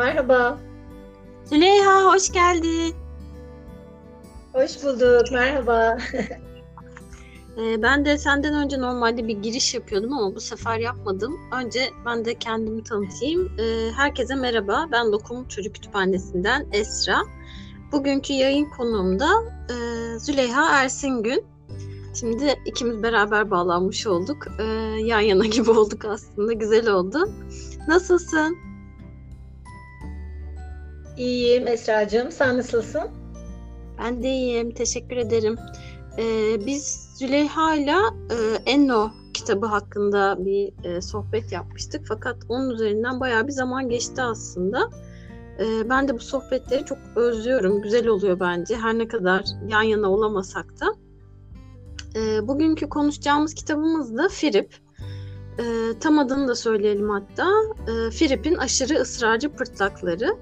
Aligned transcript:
Merhaba. 0.00 0.58
Züleyha 1.44 2.04
hoş 2.04 2.32
geldin. 2.32 2.94
Hoş 4.52 4.84
bulduk. 4.84 5.32
Merhaba. 5.32 5.98
Ee, 7.58 7.82
ben 7.82 8.04
de 8.04 8.18
senden 8.18 8.54
önce 8.54 8.80
normalde 8.80 9.28
bir 9.28 9.36
giriş 9.36 9.74
yapıyordum 9.74 10.12
ama 10.12 10.34
bu 10.34 10.40
sefer 10.40 10.78
yapmadım. 10.78 11.40
Önce 11.52 11.90
ben 12.06 12.24
de 12.24 12.34
kendimi 12.34 12.84
tanıtayım. 12.84 13.52
Ee, 13.58 13.90
herkese 13.96 14.34
merhaba. 14.34 14.88
Ben 14.92 15.12
Lokum 15.12 15.48
Çocuk 15.48 15.74
Kütüphanesi'nden 15.74 16.66
Esra. 16.72 17.22
Bugünkü 17.92 18.32
yayın 18.32 18.70
konuğum 18.76 19.20
da 19.20 19.30
e, 19.70 19.74
Züleyha 20.18 20.82
Ersingün. 20.82 21.44
Şimdi 22.14 22.54
ikimiz 22.66 23.02
beraber 23.02 23.50
bağlanmış 23.50 24.06
olduk. 24.06 24.46
Ee, 24.58 24.62
yan 25.04 25.20
yana 25.20 25.46
gibi 25.56 25.70
olduk 25.70 26.04
aslında. 26.04 26.52
Güzel 26.52 26.88
oldu. 26.88 27.30
Nasılsın? 27.88 28.69
İyiyim 31.20 31.66
Esra'cığım. 31.66 32.32
Sen 32.32 32.58
nasılsın? 32.58 33.02
Ben 33.98 34.22
de 34.22 34.28
iyiyim. 34.28 34.70
Teşekkür 34.70 35.16
ederim. 35.16 35.56
Ee, 36.18 36.66
biz 36.66 37.08
Züleyha 37.18 37.74
ile 37.74 37.94
Enno 38.66 39.10
kitabı 39.34 39.66
hakkında 39.66 40.36
bir 40.38 40.84
e, 40.84 41.00
sohbet 41.00 41.52
yapmıştık. 41.52 42.04
Fakat 42.08 42.36
onun 42.48 42.70
üzerinden 42.70 43.20
bayağı 43.20 43.46
bir 43.46 43.52
zaman 43.52 43.88
geçti 43.88 44.22
aslında. 44.22 44.90
Ee, 45.58 45.90
ben 45.90 46.08
de 46.08 46.14
bu 46.14 46.18
sohbetleri 46.18 46.84
çok 46.84 46.98
özlüyorum. 47.16 47.82
Güzel 47.82 48.06
oluyor 48.06 48.40
bence. 48.40 48.76
Her 48.76 48.98
ne 48.98 49.08
kadar 49.08 49.44
yan 49.68 49.82
yana 49.82 50.10
olamasak 50.10 50.80
da. 50.80 50.86
Ee, 52.16 52.48
bugünkü 52.48 52.88
konuşacağımız 52.88 53.54
kitabımız 53.54 54.16
da 54.16 54.28
Firip. 54.28 54.76
Ee, 55.58 55.64
tam 56.00 56.18
adını 56.18 56.48
da 56.48 56.54
söyleyelim 56.54 57.10
hatta. 57.10 57.48
Ee, 57.88 58.10
Firip'in 58.10 58.54
aşırı 58.54 58.94
ısrarcı 58.94 59.48
pırtlakları. 59.48 60.36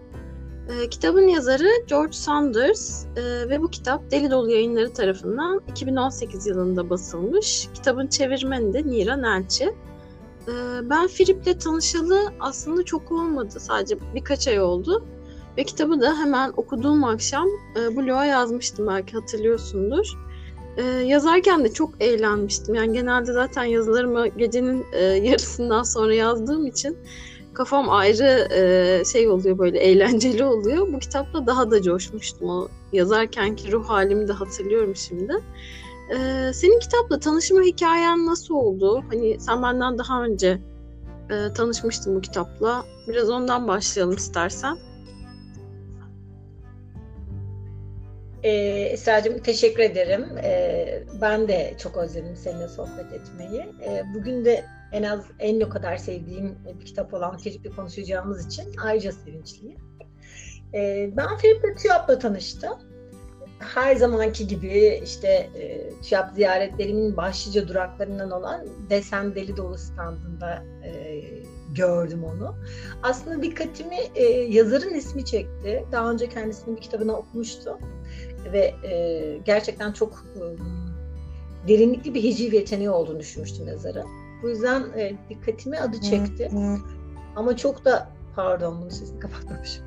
E, 0.68 0.88
kitabın 0.88 1.28
yazarı 1.28 1.68
George 1.86 2.12
Saunders 2.12 3.06
e, 3.16 3.48
ve 3.48 3.62
bu 3.62 3.70
kitap 3.70 4.10
Deli 4.10 4.30
Dolu 4.30 4.50
Yayınları 4.50 4.92
tarafından 4.92 5.60
2018 5.68 6.46
yılında 6.46 6.90
basılmış. 6.90 7.68
Kitabın 7.74 8.06
çevirmeni 8.06 8.72
de 8.72 8.86
Nira 8.86 9.16
Nelçi. 9.16 9.64
E, 9.64 10.52
ben 10.82 11.06
Filip'le 11.06 11.60
tanışalı 11.60 12.20
aslında 12.40 12.82
çok 12.82 13.12
olmadı. 13.12 13.60
Sadece 13.60 13.96
birkaç 14.14 14.48
ay 14.48 14.60
oldu. 14.60 15.04
Ve 15.56 15.64
kitabı 15.64 16.00
da 16.00 16.18
hemen 16.18 16.52
okuduğum 16.56 17.04
akşam 17.04 17.48
e, 17.76 17.96
bloğa 17.96 18.24
yazmıştım 18.24 18.86
belki 18.86 19.12
hatırlıyorsundur. 19.12 20.06
E, 20.76 20.82
yazarken 20.82 21.64
de 21.64 21.72
çok 21.72 21.90
eğlenmiştim. 22.00 22.74
Yani 22.74 22.92
genelde 22.92 23.32
zaten 23.32 23.64
yazılarımı 23.64 24.28
gecenin 24.28 24.86
e, 24.92 25.02
yarısından 25.04 25.82
sonra 25.82 26.14
yazdığım 26.14 26.66
için 26.66 26.98
kafam 27.58 27.90
ayrı 27.90 28.48
e, 28.54 29.04
şey 29.04 29.28
oluyor 29.28 29.58
böyle 29.58 29.78
eğlenceli 29.78 30.44
oluyor. 30.44 30.92
Bu 30.92 30.98
kitapla 30.98 31.46
daha 31.46 31.70
da 31.70 31.82
coşmuştum 31.82 32.48
o 32.48 32.68
yazarkenki 32.92 33.72
ruh 33.72 33.88
halimi 33.88 34.28
de 34.28 34.32
hatırlıyorum 34.32 34.96
şimdi. 34.96 35.32
E, 36.10 36.16
senin 36.52 36.78
kitapla 36.78 37.18
tanışma 37.18 37.60
hikayen 37.62 38.26
nasıl 38.26 38.54
oldu? 38.54 39.04
Hani 39.08 39.40
sen 39.40 39.62
benden 39.62 39.98
daha 39.98 40.24
önce 40.24 40.58
e, 41.30 41.52
tanışmıştın 41.52 42.16
bu 42.16 42.20
kitapla. 42.20 42.84
Biraz 43.08 43.30
ondan 43.30 43.68
başlayalım 43.68 44.16
istersen. 44.16 44.78
Ee, 48.42 48.50
Esra'cığım 48.92 49.38
teşekkür 49.38 49.82
ederim. 49.82 50.26
Ben 51.20 51.48
de 51.48 51.74
çok 51.78 51.96
özledim 51.96 52.36
seninle 52.36 52.68
sohbet 52.68 53.12
etmeyi. 53.12 53.66
Bugün 54.14 54.44
de 54.44 54.64
en 54.92 55.02
az 55.02 55.24
en 55.38 55.60
o 55.60 55.68
kadar 55.68 55.96
sevdiğim 55.96 56.58
bir 56.80 56.84
kitap 56.84 57.14
olan 57.14 57.36
Filip'i 57.36 57.70
konuşacağımız 57.70 58.46
için 58.46 58.76
ayrıca 58.84 59.12
sevinçliyim. 59.12 59.78
Ee, 60.74 61.10
ben 61.16 61.36
Filip'le 61.36 61.76
TÜYAP'la 61.82 62.18
tanıştım. 62.18 62.72
Her 63.58 63.96
zamanki 63.96 64.46
gibi 64.46 65.00
işte 65.04 65.28
e, 65.28 65.90
TÜYAP 66.02 66.34
ziyaretlerimin 66.34 67.16
başlıca 67.16 67.68
duraklarından 67.68 68.30
olan 68.30 68.66
Desen 68.90 69.34
Deli 69.34 69.56
Dolu 69.56 69.78
standında 69.78 70.64
e, 70.84 71.22
gördüm 71.74 72.24
onu. 72.24 72.54
Aslında 73.02 73.42
dikkatimi 73.42 73.98
e, 74.14 74.24
yazarın 74.24 74.94
ismi 74.94 75.24
çekti. 75.24 75.84
Daha 75.92 76.10
önce 76.10 76.28
kendisinin 76.28 76.76
bir 76.76 76.80
kitabını 76.80 77.16
okumuştum. 77.16 77.78
Ve 78.52 78.74
e, 78.84 79.38
gerçekten 79.44 79.92
çok 79.92 80.24
e, 80.36 80.42
derinlikli 81.68 82.14
bir 82.14 82.22
hiciv 82.22 82.52
yeteneği 82.52 82.90
olduğunu 82.90 83.20
düşünmüştüm 83.20 83.68
yazarın. 83.68 84.27
Bu 84.42 84.48
yüzden 84.48 84.82
e, 84.96 85.12
dikkatimi 85.28 85.78
adı 85.78 86.00
çekti. 86.00 86.48
Ama 87.36 87.56
çok 87.56 87.84
da 87.84 88.08
pardon 88.36 88.80
bunu 88.82 88.90
sesini 88.90 89.20
kapatmamışım. 89.20 89.84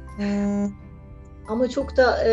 Ama 1.48 1.70
çok 1.70 1.98
da 1.98 2.24
e, 2.26 2.32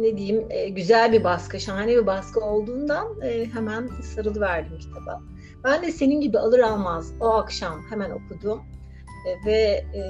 ne 0.00 0.16
diyeyim 0.16 0.46
e, 0.50 0.68
güzel 0.68 1.12
bir 1.12 1.24
baskı, 1.24 1.60
şahane 1.60 1.96
bir 1.96 2.06
baskı 2.06 2.40
olduğundan 2.40 3.20
e, 3.22 3.46
hemen 3.46 3.88
sarılıverdim 4.14 4.78
kitaba. 4.78 5.20
Ben 5.64 5.82
de 5.82 5.90
senin 5.92 6.20
gibi 6.20 6.38
alır 6.38 6.58
almaz 6.58 7.12
o 7.20 7.26
akşam 7.26 7.82
hemen 7.90 8.10
okudum 8.10 8.62
e, 9.28 9.46
ve 9.46 9.60
e, 9.94 10.00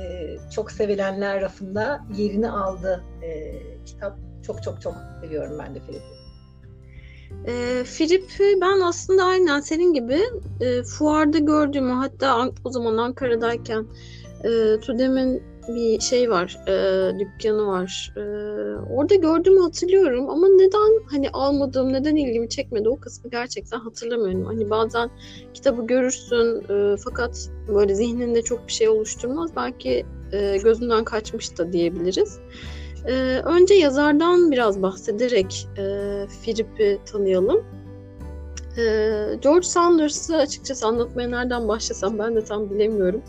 çok 0.50 0.70
sevilenler 0.70 1.40
rafında 1.40 2.04
yerini 2.16 2.50
aldı 2.50 3.04
e, 3.22 3.52
kitap. 3.84 4.18
Çok 4.46 4.62
çok 4.62 4.80
çok 4.82 4.94
seviyorum 5.22 5.58
ben 5.58 5.74
de 5.74 5.80
Filip'i. 5.80 6.13
E, 7.46 7.84
Filip'i 7.84 8.60
ben 8.60 8.80
aslında 8.80 9.24
aynen 9.24 9.60
senin 9.60 9.92
gibi 9.92 10.20
e, 10.60 10.82
fuarda 10.82 11.38
gördüğümü 11.38 11.92
hatta 11.92 12.52
o 12.64 12.70
zaman 12.70 12.96
Ankara'dayken 12.96 13.86
e, 14.44 14.80
Tudem'in 14.80 15.42
bir 15.68 16.00
şey 16.00 16.30
var, 16.30 16.58
e, 16.68 17.18
dükkanı 17.18 17.66
var. 17.66 18.12
E, 18.16 18.20
orada 18.92 19.14
gördüğümü 19.14 19.60
hatırlıyorum 19.60 20.30
ama 20.30 20.48
neden 20.48 21.06
hani 21.10 21.30
almadığım, 21.30 21.92
neden 21.92 22.16
ilgimi 22.16 22.48
çekmedi 22.48 22.88
o 22.88 23.00
kısmı 23.00 23.30
gerçekten 23.30 23.78
hatırlamıyorum. 23.80 24.44
Hani 24.44 24.70
bazen 24.70 25.10
kitabı 25.54 25.86
görürsün 25.86 26.62
e, 26.72 26.96
fakat 27.04 27.50
böyle 27.68 27.94
zihninde 27.94 28.42
çok 28.42 28.66
bir 28.66 28.72
şey 28.72 28.88
oluşturmaz. 28.88 29.56
Belki 29.56 30.06
e, 30.32 30.56
gözünden 30.56 31.04
kaçmış 31.04 31.58
da 31.58 31.72
diyebiliriz. 31.72 32.38
Ee, 33.06 33.42
önce 33.44 33.74
yazardan 33.74 34.50
biraz 34.50 34.82
bahsederek 34.82 35.68
e, 35.78 35.82
Filip'i 36.40 36.98
tanıyalım. 37.12 37.64
Ee, 38.78 39.38
George 39.40 39.66
Saunders'ı 39.66 40.36
açıkçası 40.36 40.86
anlatmaya 40.86 41.28
nereden 41.28 41.68
başlasam 41.68 42.18
ben 42.18 42.36
de 42.36 42.44
tam 42.44 42.70
bilemiyorum. 42.70 43.22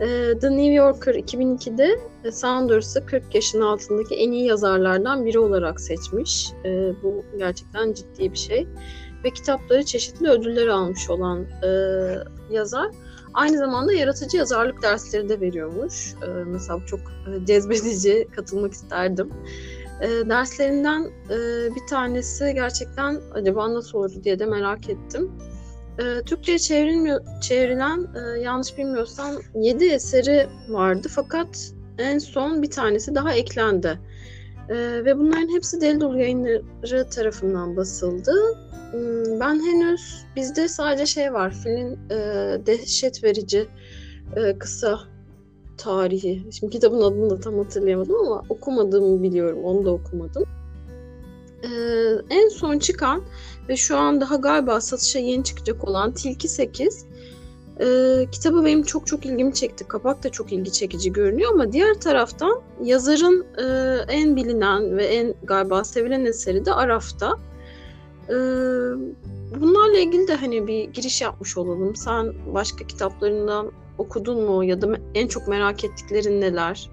Ee, 0.00 0.38
The 0.40 0.50
New 0.50 0.72
Yorker 0.72 1.14
2002'de 1.14 2.00
Saunders'ı 2.30 3.06
40 3.06 3.34
yaşın 3.34 3.60
altındaki 3.60 4.14
en 4.14 4.32
iyi 4.32 4.46
yazarlardan 4.46 5.26
biri 5.26 5.38
olarak 5.38 5.80
seçmiş. 5.80 6.52
Bu 7.02 7.24
gerçekten 7.38 7.92
ciddi 7.92 8.32
bir 8.32 8.38
şey. 8.38 8.68
Ve 9.24 9.30
kitapları 9.30 9.84
çeşitli 9.84 10.28
ödüller 10.28 10.66
almış 10.66 11.10
olan 11.10 11.46
e, 11.62 11.68
yazar. 12.50 12.90
Aynı 13.34 13.58
zamanda 13.58 13.92
yaratıcı 13.92 14.36
yazarlık 14.36 14.82
dersleri 14.82 15.28
de 15.28 15.40
veriyormuş. 15.40 16.14
Ee, 16.22 16.26
mesela 16.26 16.78
çok 16.86 17.00
e, 17.00 17.46
cezbedici, 17.46 18.28
katılmak 18.36 18.72
isterdim. 18.72 19.30
Ee, 20.02 20.08
derslerinden 20.08 21.10
e, 21.30 21.36
bir 21.74 21.86
tanesi 21.86 22.52
gerçekten 22.54 23.20
acaba 23.34 23.74
nasıl 23.74 23.98
oldu 23.98 24.24
diye 24.24 24.38
de 24.38 24.46
merak 24.46 24.88
ettim. 24.88 25.30
Ee, 25.98 26.22
Türkçe'ye 26.26 26.58
çevrilen, 27.40 28.06
e, 28.14 28.40
yanlış 28.40 28.78
bilmiyorsam 28.78 29.34
7 29.54 29.84
eseri 29.84 30.46
vardı 30.68 31.08
fakat 31.10 31.72
en 31.98 32.18
son 32.18 32.62
bir 32.62 32.70
tanesi 32.70 33.14
daha 33.14 33.32
eklendi. 33.32 33.98
Ee, 34.68 35.04
ve 35.04 35.18
bunların 35.18 35.54
hepsi 35.54 35.80
Deli 35.80 36.00
Dolu 36.00 36.18
Yayınları 36.18 37.10
tarafından 37.10 37.76
basıldı. 37.76 38.32
Hmm, 38.90 39.40
ben 39.40 39.60
henüz 39.60 40.24
bizde 40.36 40.68
sadece 40.68 41.06
şey 41.06 41.32
var 41.32 41.50
filin 41.50 41.98
e, 42.10 42.16
dehşet 42.66 43.24
verici 43.24 43.66
e, 44.36 44.58
kısa 44.58 45.00
tarihi. 45.78 46.46
Şimdi 46.52 46.72
kitabın 46.72 47.00
adını 47.00 47.30
da 47.30 47.40
tam 47.40 47.58
hatırlayamadım 47.58 48.14
ama 48.26 48.42
okumadığımı 48.48 49.22
biliyorum. 49.22 49.64
Onu 49.64 49.84
da 49.84 49.90
okumadım. 49.90 50.44
E, 51.62 51.68
en 52.30 52.48
son 52.48 52.78
çıkan 52.78 53.22
ve 53.68 53.76
şu 53.76 53.96
an 53.96 54.20
daha 54.20 54.36
galiba 54.36 54.80
satışa 54.80 55.18
yeni 55.18 55.44
çıkacak 55.44 55.88
olan 55.88 56.12
Tilki 56.12 56.48
8 56.48 57.06
e, 57.80 57.86
kitabı 58.32 58.64
benim 58.64 58.82
çok 58.82 59.06
çok 59.06 59.26
ilgimi 59.26 59.54
çekti. 59.54 59.88
Kapak 59.88 60.24
da 60.24 60.30
çok 60.30 60.52
ilgi 60.52 60.72
çekici 60.72 61.12
görünüyor 61.12 61.52
ama 61.52 61.72
diğer 61.72 61.94
taraftan 61.94 62.60
yazarın 62.82 63.46
e, 63.58 63.64
en 64.12 64.36
bilinen 64.36 64.96
ve 64.96 65.06
en 65.06 65.34
galiba 65.42 65.84
sevilen 65.84 66.24
eseri 66.24 66.64
de 66.64 66.72
Araf'ta. 66.72 67.38
Bunlarla 69.60 69.98
ilgili 69.98 70.28
de 70.28 70.34
hani 70.34 70.66
bir 70.66 70.84
giriş 70.84 71.20
yapmış 71.20 71.56
olalım. 71.56 71.96
Sen 71.96 72.34
başka 72.54 72.86
kitaplarından 72.86 73.72
okudun 73.98 74.42
mu 74.42 74.64
ya 74.64 74.82
da 74.82 74.96
en 75.14 75.28
çok 75.28 75.48
merak 75.48 75.84
ettiklerin 75.84 76.40
neler? 76.40 76.90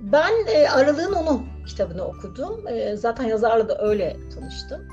Ben 0.00 0.32
e, 0.46 0.68
Aralığın 0.68 1.12
Onu 1.12 1.42
kitabını 1.66 2.04
okudum. 2.04 2.64
Zaten 2.94 3.24
yazarla 3.24 3.68
da 3.68 3.78
öyle 3.88 4.16
tanıştım. 4.34 4.88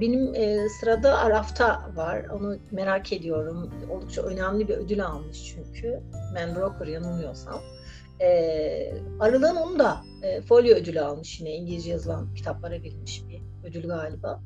Benim 0.00 0.34
sırada 0.68 1.18
Araf'ta 1.18 1.90
var. 1.96 2.24
Onu 2.24 2.56
merak 2.70 3.12
ediyorum. 3.12 3.70
Oldukça 3.90 4.22
önemli 4.22 4.68
bir 4.68 4.74
ödül 4.74 5.04
almış 5.06 5.44
çünkü. 5.44 6.00
Man 6.34 6.56
Broker 6.56 6.86
yanılmıyorsam. 6.86 7.60
E, 8.20 8.92
Arılan 9.20 9.56
onu 9.56 9.78
da 9.78 10.02
e, 10.22 10.40
folyo 10.40 10.76
ödülü 10.76 11.00
almış 11.00 11.40
yine 11.40 11.50
İngilizce 11.50 11.90
yazılan 11.90 12.34
kitaplara 12.34 12.74
verilmiş 12.74 13.22
bir 13.28 13.42
ödül 13.68 13.88
galiba. 13.88 14.42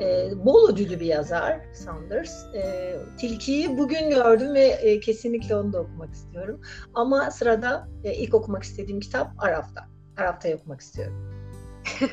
E, 0.00 0.30
bol 0.44 0.70
ödülü 0.70 1.00
bir 1.00 1.06
yazar 1.06 1.60
Sanders. 1.72 2.54
E, 2.54 2.94
Tilki'yi 3.18 3.78
bugün 3.78 4.10
gördüm 4.10 4.54
ve 4.54 4.66
e, 4.66 5.00
kesinlikle 5.00 5.56
onu 5.56 5.72
da 5.72 5.80
okumak 5.80 6.14
istiyorum. 6.14 6.60
Ama 6.94 7.30
sırada 7.30 7.88
e, 8.04 8.14
ilk 8.14 8.34
okumak 8.34 8.62
istediğim 8.62 9.00
kitap 9.00 9.32
Araf'ta. 9.38 9.86
Araf'ta 10.16 10.48
okumak 10.54 10.80
istiyorum. 10.80 11.40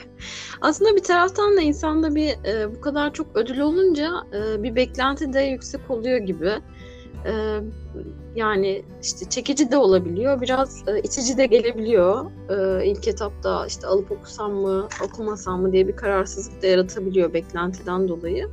Aslında 0.61 0.95
bir 0.95 1.03
taraftan 1.03 1.57
da 1.57 1.61
insanda 1.61 2.15
bir 2.15 2.45
e, 2.45 2.75
bu 2.75 2.81
kadar 2.81 3.13
çok 3.13 3.35
ödül 3.35 3.59
olunca 3.59 4.11
e, 4.33 4.63
bir 4.63 4.75
beklenti 4.75 5.33
de 5.33 5.41
yüksek 5.41 5.91
oluyor 5.91 6.17
gibi. 6.17 6.51
E, 7.25 7.59
yani 8.35 8.83
işte 9.03 9.29
çekici 9.29 9.71
de 9.71 9.77
olabiliyor, 9.77 10.41
biraz 10.41 10.87
e, 10.87 10.99
içici 10.99 11.37
de 11.37 11.45
gelebiliyor. 11.45 12.25
E, 12.49 12.85
ilk 12.85 13.07
etapta 13.07 13.67
işte 13.67 13.87
alıp 13.87 14.11
okusam 14.11 14.53
mı, 14.53 14.87
okumasam 15.03 15.61
mı 15.61 15.71
diye 15.71 15.87
bir 15.87 15.95
kararsızlık 15.95 16.61
da 16.61 16.67
yaratabiliyor 16.67 17.33
beklentiden 17.33 18.07
dolayı. 18.07 18.49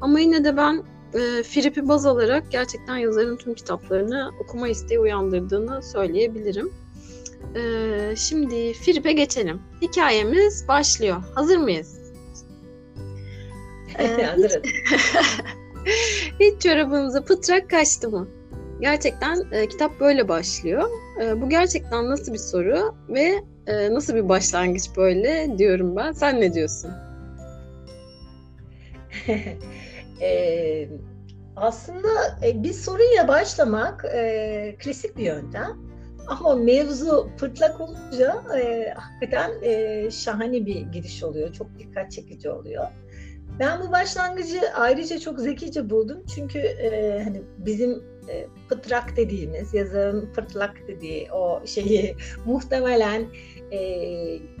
Ama 0.00 0.20
yine 0.20 0.44
de 0.44 0.56
ben 0.56 0.82
e, 1.14 1.42
Filip'i 1.42 1.88
baz 1.88 2.06
alarak 2.06 2.50
gerçekten 2.50 2.96
yazarın 2.96 3.36
tüm 3.36 3.54
kitaplarını 3.54 4.30
okuma 4.44 4.68
isteği 4.68 4.98
uyandırdığını 4.98 5.82
söyleyebilirim. 5.82 6.72
Ee, 7.56 8.14
şimdi 8.16 8.72
Filip'e 8.72 9.12
geçelim. 9.12 9.62
Hikayemiz 9.82 10.68
başlıyor. 10.68 11.22
Hazır 11.34 11.56
mıyız? 11.56 11.98
Hazırız. 14.26 14.62
Hiç 16.40 16.62
çorabınıza 16.62 17.24
pıtrak 17.24 17.70
kaçtı 17.70 18.10
mı? 18.10 18.28
Gerçekten 18.80 19.46
e, 19.52 19.68
kitap 19.68 20.00
böyle 20.00 20.28
başlıyor. 20.28 20.88
E, 21.22 21.40
bu 21.40 21.48
gerçekten 21.48 22.10
nasıl 22.10 22.32
bir 22.32 22.38
soru 22.38 22.94
ve 23.08 23.44
e, 23.66 23.94
nasıl 23.94 24.14
bir 24.14 24.28
başlangıç 24.28 24.82
böyle 24.96 25.58
diyorum 25.58 25.96
ben. 25.96 26.12
Sen 26.12 26.40
ne 26.40 26.54
diyorsun? 26.54 26.90
e, 30.20 30.88
aslında 31.56 32.08
e, 32.46 32.62
bir 32.62 32.72
soruyla 32.72 33.28
başlamak 33.28 34.04
e, 34.04 34.76
klasik 34.78 35.16
bir 35.16 35.24
yöntem. 35.24 35.92
Ama 36.26 36.54
mevzu 36.54 37.30
pırtlak 37.38 37.80
olunca 37.80 38.42
e, 38.58 38.94
hakikaten 38.96 39.50
e, 39.62 40.10
şahane 40.10 40.66
bir 40.66 40.80
giriş 40.80 41.22
oluyor. 41.22 41.52
Çok 41.52 41.78
dikkat 41.78 42.12
çekici 42.12 42.50
oluyor. 42.50 42.86
Ben 43.58 43.80
bu 43.82 43.92
başlangıcı 43.92 44.60
ayrıca 44.74 45.18
çok 45.18 45.40
zekice 45.40 45.90
buldum. 45.90 46.22
Çünkü 46.34 46.58
e, 46.58 47.20
hani 47.24 47.42
bizim 47.58 48.02
e, 48.28 48.46
pıtrak 48.68 49.16
dediğimiz, 49.16 49.74
yazarın 49.74 50.32
pırtlak 50.32 50.88
dediği 50.88 51.32
o 51.32 51.66
şeyi 51.66 52.16
muhtemelen 52.46 53.26
e, 53.72 53.78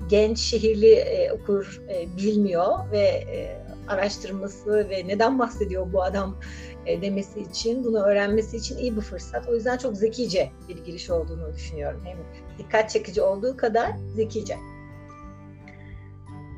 genç 0.08 0.38
şehirli 0.38 0.92
e, 0.94 1.32
okur 1.32 1.82
e, 1.88 2.16
bilmiyor 2.16 2.90
ve 2.92 3.06
e, 3.06 3.62
araştırması 3.88 4.90
ve 4.90 5.08
neden 5.08 5.38
bahsediyor 5.38 5.92
bu 5.92 6.02
adam 6.02 6.38
e, 6.86 7.02
demesi 7.02 7.40
için, 7.40 7.84
bunu 7.84 8.02
öğrenmesi 8.02 8.56
için 8.56 8.76
iyi 8.78 8.96
bir 8.96 9.00
fırsat. 9.00 9.48
O 9.48 9.54
yüzden 9.54 9.76
çok 9.76 9.96
zekice 9.96 10.50
bir 10.68 10.84
giriş 10.84 11.10
olduğunu 11.10 11.54
düşünüyorum. 11.54 12.00
Hem 12.04 12.18
dikkat 12.58 12.90
çekici 12.90 13.22
olduğu 13.22 13.56
kadar 13.56 13.92
zekice. 14.16 14.56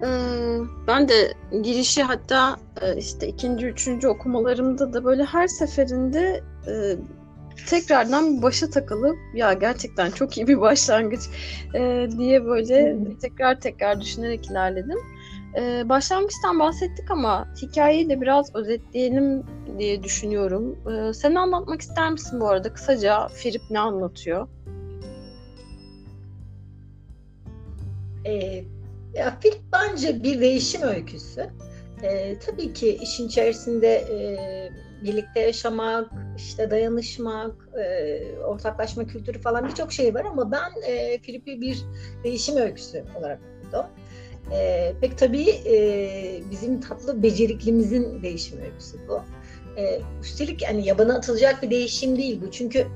Ee, 0.02 0.58
ben 0.86 1.08
de 1.08 1.34
girişi 1.62 2.02
hatta 2.02 2.56
e, 2.82 2.96
işte 2.96 3.28
ikinci, 3.28 3.66
üçüncü 3.66 4.08
okumalarımda 4.08 4.92
da 4.92 5.04
böyle 5.04 5.24
her 5.24 5.46
seferinde 5.46 6.40
e, 6.66 6.96
tekrardan 7.66 8.42
başa 8.42 8.70
takılıp 8.70 9.16
ya 9.34 9.52
gerçekten 9.52 10.10
çok 10.10 10.36
iyi 10.38 10.48
bir 10.48 10.60
başlangıç 10.60 11.20
diye 12.18 12.44
böyle 12.44 12.96
tekrar 13.20 13.60
tekrar 13.60 14.00
düşünerek 14.00 14.46
ilerledim. 14.50 14.98
Ee, 15.56 15.88
başlangıçtan 15.88 16.58
bahsettik 16.58 17.10
ama 17.10 17.48
hikayeyi 17.62 18.08
de 18.08 18.20
biraz 18.20 18.54
özetleyelim 18.54 19.42
diye 19.78 20.02
düşünüyorum. 20.02 20.78
Ee, 20.88 21.12
sen 21.12 21.34
anlatmak 21.34 21.80
ister 21.80 22.10
misin 22.10 22.40
bu 22.40 22.48
arada? 22.48 22.72
Kısaca 22.72 23.28
Firip 23.28 23.62
ne 23.70 23.80
anlatıyor? 23.80 24.48
Ee, 28.26 28.64
ya 29.14 29.38
Firip 29.40 29.60
bence 29.72 30.22
bir 30.22 30.40
değişim 30.40 30.82
öyküsü. 30.82 31.50
Ee, 32.02 32.38
tabii 32.38 32.72
ki 32.72 32.98
işin 33.02 33.28
içerisinde 33.28 33.94
e, 33.96 34.18
birlikte 35.04 35.40
yaşamak, 35.40 36.10
işte 36.36 36.70
dayanışmak, 36.70 37.68
e, 37.78 38.20
ortaklaşma 38.38 39.06
kültürü 39.06 39.40
falan 39.40 39.68
birçok 39.68 39.92
şey 39.92 40.14
var 40.14 40.24
ama 40.24 40.52
ben 40.52 40.70
e, 40.88 41.18
Filip'i 41.18 41.60
bir 41.60 41.84
değişim 42.24 42.56
öyküsü 42.56 43.04
olarak 43.18 43.40
okudum. 43.62 43.86
E, 44.52 44.92
pek 45.00 45.18
tabii 45.18 45.50
e, 45.50 45.76
bizim 46.50 46.80
tatlı 46.80 47.22
beceriklimizin 47.22 48.22
değişim 48.22 48.60
öyküsü 48.62 48.98
bu. 49.08 49.20
E, 49.80 50.00
üstelik 50.22 50.62
yani 50.62 50.86
yabana 50.86 51.14
atılacak 51.14 51.62
bir 51.62 51.70
değişim 51.70 52.16
değil 52.16 52.40
bu. 52.46 52.50
Çünkü 52.50 52.86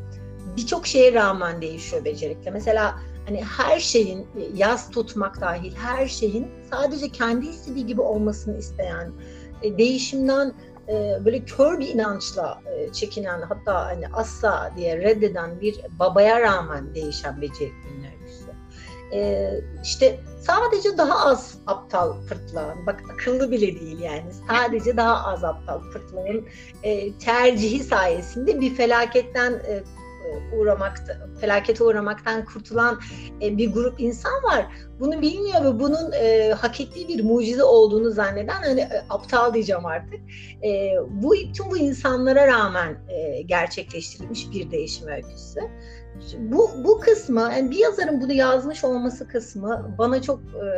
birçok 0.57 0.87
şeye 0.87 1.15
rağmen 1.15 1.63
değişiyor 1.63 2.05
becerikle. 2.05 2.51
Mesela 2.51 3.01
hani 3.29 3.45
her 3.45 3.81
şeyin 3.81 4.27
yaz 4.55 4.91
tutmak 4.91 5.41
dahil 5.41 5.75
her 5.75 6.07
şeyin 6.07 6.47
sadece 6.71 7.09
kendi 7.09 7.47
istediği 7.47 7.87
gibi 7.87 8.01
olmasını 8.01 8.59
isteyen 8.59 9.13
e, 9.63 9.79
değişimden 9.79 10.53
e, 10.89 11.19
böyle 11.25 11.45
kör 11.45 11.79
bir 11.79 11.89
inançla 11.89 12.63
e, 12.67 12.93
çekinen 12.93 13.43
hatta 13.43 13.87
hani 13.87 14.09
asla 14.13 14.73
diye 14.77 14.97
reddeden 14.97 15.61
bir 15.61 15.81
babaya 15.99 16.41
rağmen 16.41 16.95
değişen 16.95 17.43
öyküsü. 18.13 18.51
E, 19.13 19.51
işte 19.85 20.21
sadece 20.41 20.99
daha 20.99 21.27
az 21.27 21.59
aptal 21.67 22.27
pırtlağın, 22.27 22.87
bak 22.87 23.03
akıllı 23.15 23.51
bile 23.51 23.81
değil 23.81 23.99
yani, 23.99 24.33
sadece 24.49 24.97
daha 24.97 25.33
az 25.33 25.45
aptal 25.45 25.81
pırtlağın 25.93 26.47
e, 26.83 27.19
tercihi 27.19 27.85
sayesinde 27.85 28.61
bir 28.61 28.75
felaketten 28.75 29.53
e, 29.53 29.83
uğramakta, 30.59 31.29
felakete 31.41 31.85
uğramaktan 31.85 32.45
kurtulan 32.45 33.01
e, 33.43 33.59
bir 33.59 33.73
grup 33.73 34.01
insan 34.01 34.43
var. 34.43 34.67
Bunu 35.01 35.23
bilmiyor 35.23 35.65
ve 35.65 35.81
bunun 35.81 36.13
e, 36.13 36.53
hak 36.53 36.81
ettiği 36.81 37.09
bir 37.09 37.25
mucize 37.25 37.63
olduğunu 37.63 38.11
zanneden 38.11 38.63
hani 38.63 38.81
e, 38.81 39.03
aptal 39.11 39.55
diyeceğim 39.55 39.87
artık. 39.87 40.21
E, 40.65 40.93
bu 41.11 41.35
tüm 41.57 41.71
bu 41.71 41.79
insanlara 41.79 42.47
rağmen 42.47 42.99
e, 43.09 43.43
gerçekleştirilmiş 43.43 44.51
bir 44.53 44.71
değişim 44.71 45.09
öyküsü 45.09 45.61
bu 46.39 46.71
bu 46.85 47.01
kısmı 47.01 47.41
yani 47.41 47.71
bir 47.71 47.77
yazarın 47.77 48.21
bunu 48.21 48.33
yazmış 48.33 48.85
olması 48.85 49.29
kısmı 49.29 49.95
bana 49.99 50.23
çok 50.23 50.41
e, 50.41 50.69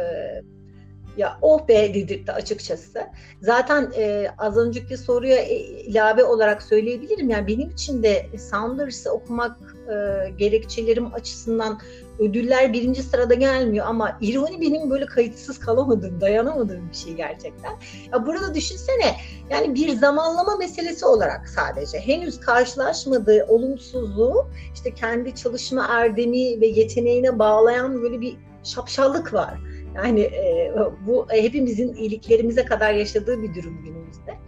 ya 1.16 1.38
oh 1.42 1.68
be 1.68 1.94
dedirtti 1.94 2.32
açıkçası. 2.32 3.00
Zaten 3.40 3.92
e, 3.96 4.26
az 4.38 4.56
önceki 4.56 4.96
soruya 4.96 5.36
e, 5.36 5.56
ilave 5.56 6.24
olarak 6.24 6.62
söyleyebilirim. 6.62 7.30
Yani 7.30 7.46
benim 7.46 7.70
için 7.70 8.02
de 8.02 8.26
Saunders'ı 8.38 9.12
okumak 9.12 9.56
e, 9.88 10.30
gerekçelerim 10.30 11.14
açısından 11.14 11.80
ödüller 12.18 12.72
birinci 12.72 13.02
sırada 13.02 13.34
gelmiyor 13.34 13.86
ama 13.86 14.18
ironi 14.20 14.60
benim 14.60 14.90
böyle 14.90 15.06
kayıtsız 15.06 15.58
kalamadığım, 15.58 16.20
dayanamadığım 16.20 16.88
bir 16.90 16.96
şey 16.96 17.14
gerçekten. 17.14 17.72
Ya 18.12 18.26
burada 18.26 18.54
düşünsene 18.54 19.16
yani 19.50 19.74
bir 19.74 19.88
zamanlama 19.88 20.56
meselesi 20.56 21.06
olarak 21.06 21.48
sadece 21.48 22.00
henüz 22.00 22.40
karşılaşmadığı 22.40 23.46
olumsuzluğu 23.48 24.46
işte 24.74 24.94
kendi 24.94 25.34
çalışma 25.34 25.86
erdemi 25.90 26.60
ve 26.60 26.66
yeteneğine 26.66 27.38
bağlayan 27.38 28.02
böyle 28.02 28.20
bir 28.20 28.36
şapşallık 28.64 29.34
var. 29.34 29.58
Yani 29.96 30.20
e, 30.20 30.74
bu 31.06 31.26
hepimizin 31.30 31.94
iyiliklerimize 31.94 32.64
kadar 32.64 32.94
yaşadığı 32.94 33.42
bir 33.42 33.54
durum 33.54 33.84
günümüzde. 33.84 34.38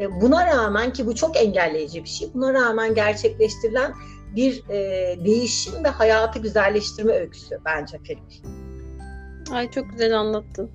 E, 0.00 0.20
buna 0.20 0.46
rağmen 0.46 0.92
ki 0.92 1.06
bu 1.06 1.14
çok 1.14 1.36
engelleyici 1.36 2.04
bir 2.04 2.08
şey. 2.08 2.28
Buna 2.34 2.54
rağmen 2.54 2.94
gerçekleştirilen 2.94 3.92
bir 4.36 4.62
e, 4.70 4.78
değişim 5.24 5.84
ve 5.84 5.88
hayatı 5.88 6.38
güzelleştirme 6.38 7.12
öyküsü 7.12 7.58
bence 7.64 7.98
film. 7.98 8.20
Ay 9.52 9.70
çok 9.70 9.90
güzel 9.90 10.18
anlattın. 10.18 10.70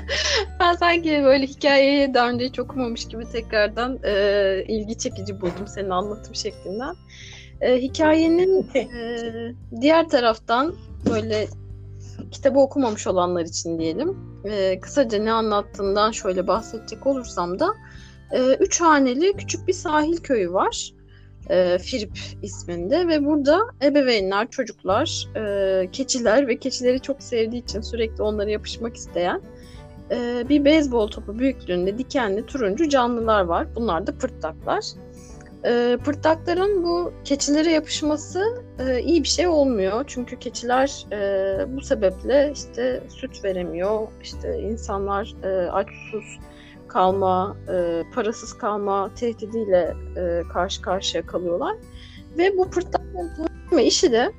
ben 0.60 0.74
sanki 0.74 1.22
böyle 1.24 1.46
hikayeyi 1.46 2.14
daha 2.14 2.30
önce 2.30 2.44
hiç 2.44 2.58
okumamış 2.58 3.08
gibi 3.08 3.24
tekrardan 3.24 3.98
e, 4.04 4.64
ilgi 4.68 4.98
çekici 4.98 5.40
buldum 5.40 5.66
senin 5.66 5.90
anlatım 5.90 6.34
şeklinden. 6.34 6.94
E, 7.60 7.76
hikayenin 7.76 8.70
e, 8.74 8.86
diğer 9.80 10.08
taraftan 10.08 10.74
böyle 11.10 11.46
kitabı 12.30 12.58
okumamış 12.58 13.06
olanlar 13.06 13.42
için 13.42 13.78
diyelim. 13.78 14.16
E, 14.44 14.80
kısaca 14.80 15.18
ne 15.18 15.32
anlattığından 15.32 16.10
şöyle 16.10 16.46
bahsedecek 16.46 17.06
olursam 17.06 17.58
da 17.58 17.74
e, 18.32 18.54
üç 18.54 18.80
haneli 18.80 19.32
küçük 19.32 19.68
bir 19.68 19.72
sahil 19.72 20.16
köyü 20.16 20.52
var. 20.52 20.92
E, 21.50 21.78
Firip 21.78 22.18
isminde 22.42 23.08
ve 23.08 23.24
burada 23.24 23.60
ebeveynler, 23.82 24.50
çocuklar, 24.50 25.28
e, 25.36 25.90
keçiler 25.90 26.48
ve 26.48 26.58
keçileri 26.58 27.00
çok 27.00 27.22
sevdiği 27.22 27.62
için 27.62 27.80
sürekli 27.80 28.22
onlara 28.22 28.50
yapışmak 28.50 28.96
isteyen 28.96 29.42
e, 30.10 30.48
bir 30.48 30.64
beyzbol 30.64 31.08
topu 31.08 31.38
büyüklüğünde 31.38 31.98
dikenli 31.98 32.46
turuncu 32.46 32.88
canlılar 32.88 33.44
var. 33.44 33.66
Bunlar 33.74 34.06
da 34.06 34.18
pırtlaklar. 34.18 34.84
E, 35.64 35.98
pırtlakların 36.04 36.84
bu 36.84 37.12
keçilere 37.24 37.70
yapışması 37.70 38.64
e, 38.78 39.00
iyi 39.00 39.22
bir 39.22 39.28
şey 39.28 39.48
olmuyor. 39.48 40.04
Çünkü 40.06 40.38
keçiler 40.38 41.06
e, 41.12 41.76
bu 41.76 41.80
sebeple 41.80 42.52
işte 42.54 43.02
süt 43.08 43.44
veremiyor. 43.44 44.08
İşte 44.22 44.60
insanlar 44.60 45.34
e, 45.42 45.70
aç 45.70 45.88
susuz 45.88 46.38
kalma, 46.88 47.56
e, 47.68 48.02
parasız 48.14 48.52
kalma 48.58 49.14
tehdidiyle 49.14 49.94
e, 50.16 50.42
karşı 50.52 50.82
karşıya 50.82 51.26
kalıyorlar. 51.26 51.76
Ve 52.38 52.56
bu 52.56 52.70
pırtlakların 52.70 53.30
temizleme 53.36 53.84
işi 53.84 54.12
de 54.12 54.32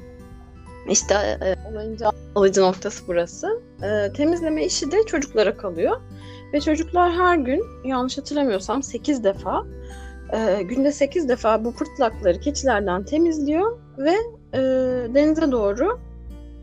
işte 0.89 1.15
e, 1.15 1.55
olayın 1.71 1.97
alıcı 2.35 2.61
noktası 2.61 3.03
burası. 3.07 3.61
E, 3.83 4.13
temizleme 4.13 4.65
işi 4.65 4.91
de 4.91 5.03
çocuklara 5.05 5.57
kalıyor. 5.57 6.01
Ve 6.53 6.61
çocuklar 6.61 7.11
her 7.11 7.38
gün 7.38 7.63
yanlış 7.83 8.17
hatırlamıyorsam 8.17 8.83
8 8.83 9.23
defa 9.23 9.65
e, 10.33 10.62
günde 10.63 10.91
8 10.91 11.29
defa 11.29 11.65
bu 11.65 11.75
pırtlakları 11.75 12.39
keçilerden 12.39 13.03
temizliyor 13.03 13.79
ve 13.98 14.15
e, 14.53 14.59
denize 15.13 15.51
doğru 15.51 16.00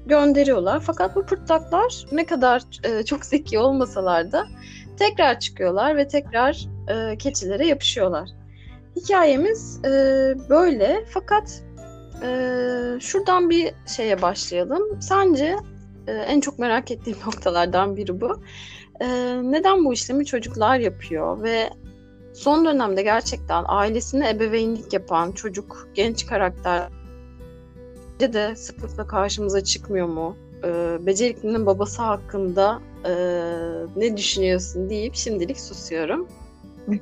gönderiyorlar. 0.06 0.80
Fakat 0.80 1.16
bu 1.16 1.26
pırtlaklar 1.26 2.06
ne 2.12 2.26
kadar 2.26 2.62
e, 2.84 3.02
çok 3.02 3.24
zeki 3.24 3.58
olmasalar 3.58 4.32
da 4.32 4.46
tekrar 4.98 5.40
çıkıyorlar 5.40 5.96
ve 5.96 6.08
tekrar 6.08 6.66
e, 6.88 7.18
keçilere 7.18 7.66
yapışıyorlar. 7.66 8.28
Hikayemiz 8.96 9.84
e, 9.84 9.90
böyle 10.48 11.04
fakat 11.10 11.62
e, 12.22 12.28
şuradan 13.00 13.50
bir 13.50 13.72
şeye 13.96 14.22
başlayalım. 14.22 15.00
Sence 15.00 15.56
e, 16.06 16.12
en 16.12 16.40
çok 16.40 16.58
merak 16.58 16.90
ettiğim 16.90 17.18
noktalardan 17.26 17.96
biri 17.96 18.20
bu. 18.20 18.40
E, 19.00 19.06
neden 19.42 19.84
bu 19.84 19.92
işlemi 19.92 20.26
çocuklar 20.26 20.78
yapıyor 20.78 21.42
ve 21.42 21.70
son 22.36 22.64
dönemde 22.64 23.02
gerçekten 23.02 23.64
ailesine 23.66 24.30
ebeveynlik 24.30 24.92
yapan 24.92 25.32
çocuk, 25.32 25.88
genç 25.94 26.26
karakter 26.26 26.88
de 28.20 28.56
sıklıkla 28.56 29.06
karşımıza 29.06 29.64
çıkmıyor 29.64 30.06
mu? 30.06 30.36
E, 30.64 30.98
beceriklinin 31.06 31.66
babası 31.66 32.02
hakkında 32.02 32.80
e, 33.04 33.12
ne 33.96 34.16
düşünüyorsun 34.16 34.90
deyip 34.90 35.14
şimdilik 35.14 35.60
susuyorum. 35.60 36.28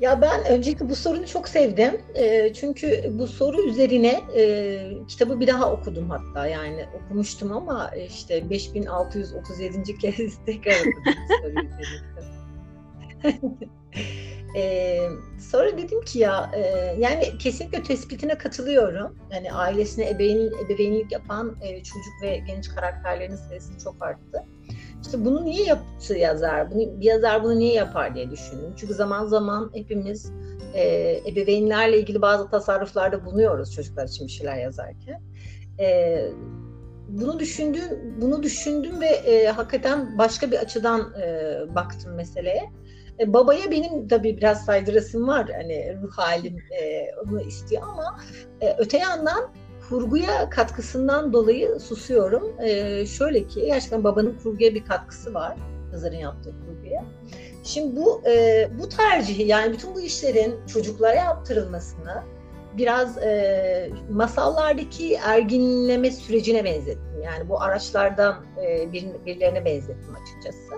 Ya 0.00 0.20
ben 0.20 0.44
öncelikle 0.44 0.88
bu 0.88 0.96
sorunu 0.96 1.26
çok 1.26 1.48
sevdim. 1.48 2.00
E, 2.14 2.52
çünkü 2.52 3.10
bu 3.18 3.26
soru 3.26 3.62
üzerine 3.62 4.20
e, 4.36 5.06
kitabı 5.08 5.40
bir 5.40 5.46
daha 5.46 5.72
okudum 5.72 6.10
hatta. 6.10 6.46
Yani 6.46 6.86
okumuştum 6.94 7.52
ama 7.52 7.90
işte 8.08 8.50
5637. 8.50 9.98
kez 9.98 10.38
tekrar 10.46 10.80
okudum 10.80 11.68
ee, 14.56 15.08
sonra 15.38 15.78
dedim 15.78 16.00
ki 16.04 16.18
ya 16.18 16.50
e, 16.54 16.60
yani 16.98 17.38
kesinlikle 17.38 17.82
tespitine 17.82 18.38
katılıyorum. 18.38 19.16
Yani 19.32 19.52
ailesine 19.52 20.10
ebeveyn, 20.10 20.52
ebeveynlik 20.64 21.12
yapan 21.12 21.56
e, 21.62 21.82
çocuk 21.82 22.22
ve 22.22 22.36
genç 22.36 22.68
karakterlerin 22.68 23.36
sayısı 23.36 23.78
çok 23.84 24.02
arttı. 24.02 24.44
İşte 25.02 25.24
bunu 25.24 25.44
niye 25.44 25.64
yaptı 25.64 26.14
yazar? 26.14 26.70
Bunu, 26.70 27.00
bir 27.00 27.04
yazar 27.04 27.44
bunu 27.44 27.58
niye 27.58 27.74
yapar 27.74 28.14
diye 28.14 28.30
düşündüm. 28.30 28.74
Çünkü 28.76 28.94
zaman 28.94 29.26
zaman 29.26 29.70
hepimiz 29.74 30.32
e, 30.74 30.82
ebeveynlerle 31.26 31.98
ilgili 32.00 32.22
bazı 32.22 32.50
tasarruflarda 32.50 33.24
bulunuyoruz 33.24 33.74
çocuklar 33.74 34.08
için 34.08 34.26
bir 34.26 34.32
şeyler 34.32 34.56
yazarken. 34.56 35.22
E, 35.80 36.18
bunu 37.08 37.38
düşündüm, 37.38 38.14
bunu 38.20 38.42
düşündüm 38.42 39.00
ve 39.00 39.06
e, 39.06 39.46
hakikaten 39.46 40.18
başka 40.18 40.50
bir 40.50 40.58
açıdan 40.58 41.14
e, 41.20 41.54
baktım 41.74 42.14
meseleye. 42.14 42.70
E, 43.20 43.32
babaya 43.32 43.70
benim 43.70 44.08
tabii 44.08 44.36
biraz 44.36 44.64
saydırasım 44.64 45.28
var. 45.28 45.50
Hani 45.56 45.96
ruh 46.02 46.12
halim 46.12 46.56
e, 46.56 47.06
onu 47.24 47.40
istiyor 47.40 47.82
ama 47.82 48.20
e, 48.60 48.74
öte 48.78 48.98
yandan 48.98 49.50
kurguya 49.88 50.50
katkısından 50.50 51.32
dolayı 51.32 51.80
susuyorum. 51.80 52.60
E, 52.60 53.06
şöyle 53.06 53.46
ki 53.46 53.66
gerçekten 53.66 54.04
babanın 54.04 54.38
kurguya 54.42 54.74
bir 54.74 54.84
katkısı 54.84 55.34
var. 55.34 55.56
Yazarın 55.92 56.16
yaptığı 56.16 56.54
kurguya. 56.66 57.04
Şimdi 57.64 57.96
bu 57.96 58.22
e, 58.26 58.68
bu 58.78 58.88
tercihi 58.88 59.42
yani 59.42 59.72
bütün 59.72 59.94
bu 59.94 60.00
işlerin 60.00 60.66
çocuklara 60.66 61.14
yaptırılmasını 61.14 62.22
biraz 62.78 63.18
e, 63.18 63.90
masallardaki 64.10 65.14
erginleme 65.14 66.10
sürecine 66.10 66.64
benzettim. 66.64 67.22
Yani 67.24 67.48
bu 67.48 67.62
araçlardan 67.62 68.44
e, 68.62 68.92
bir, 68.92 69.06
birilerine 69.26 69.64
benzettim 69.64 70.16
açıkçası 70.22 70.74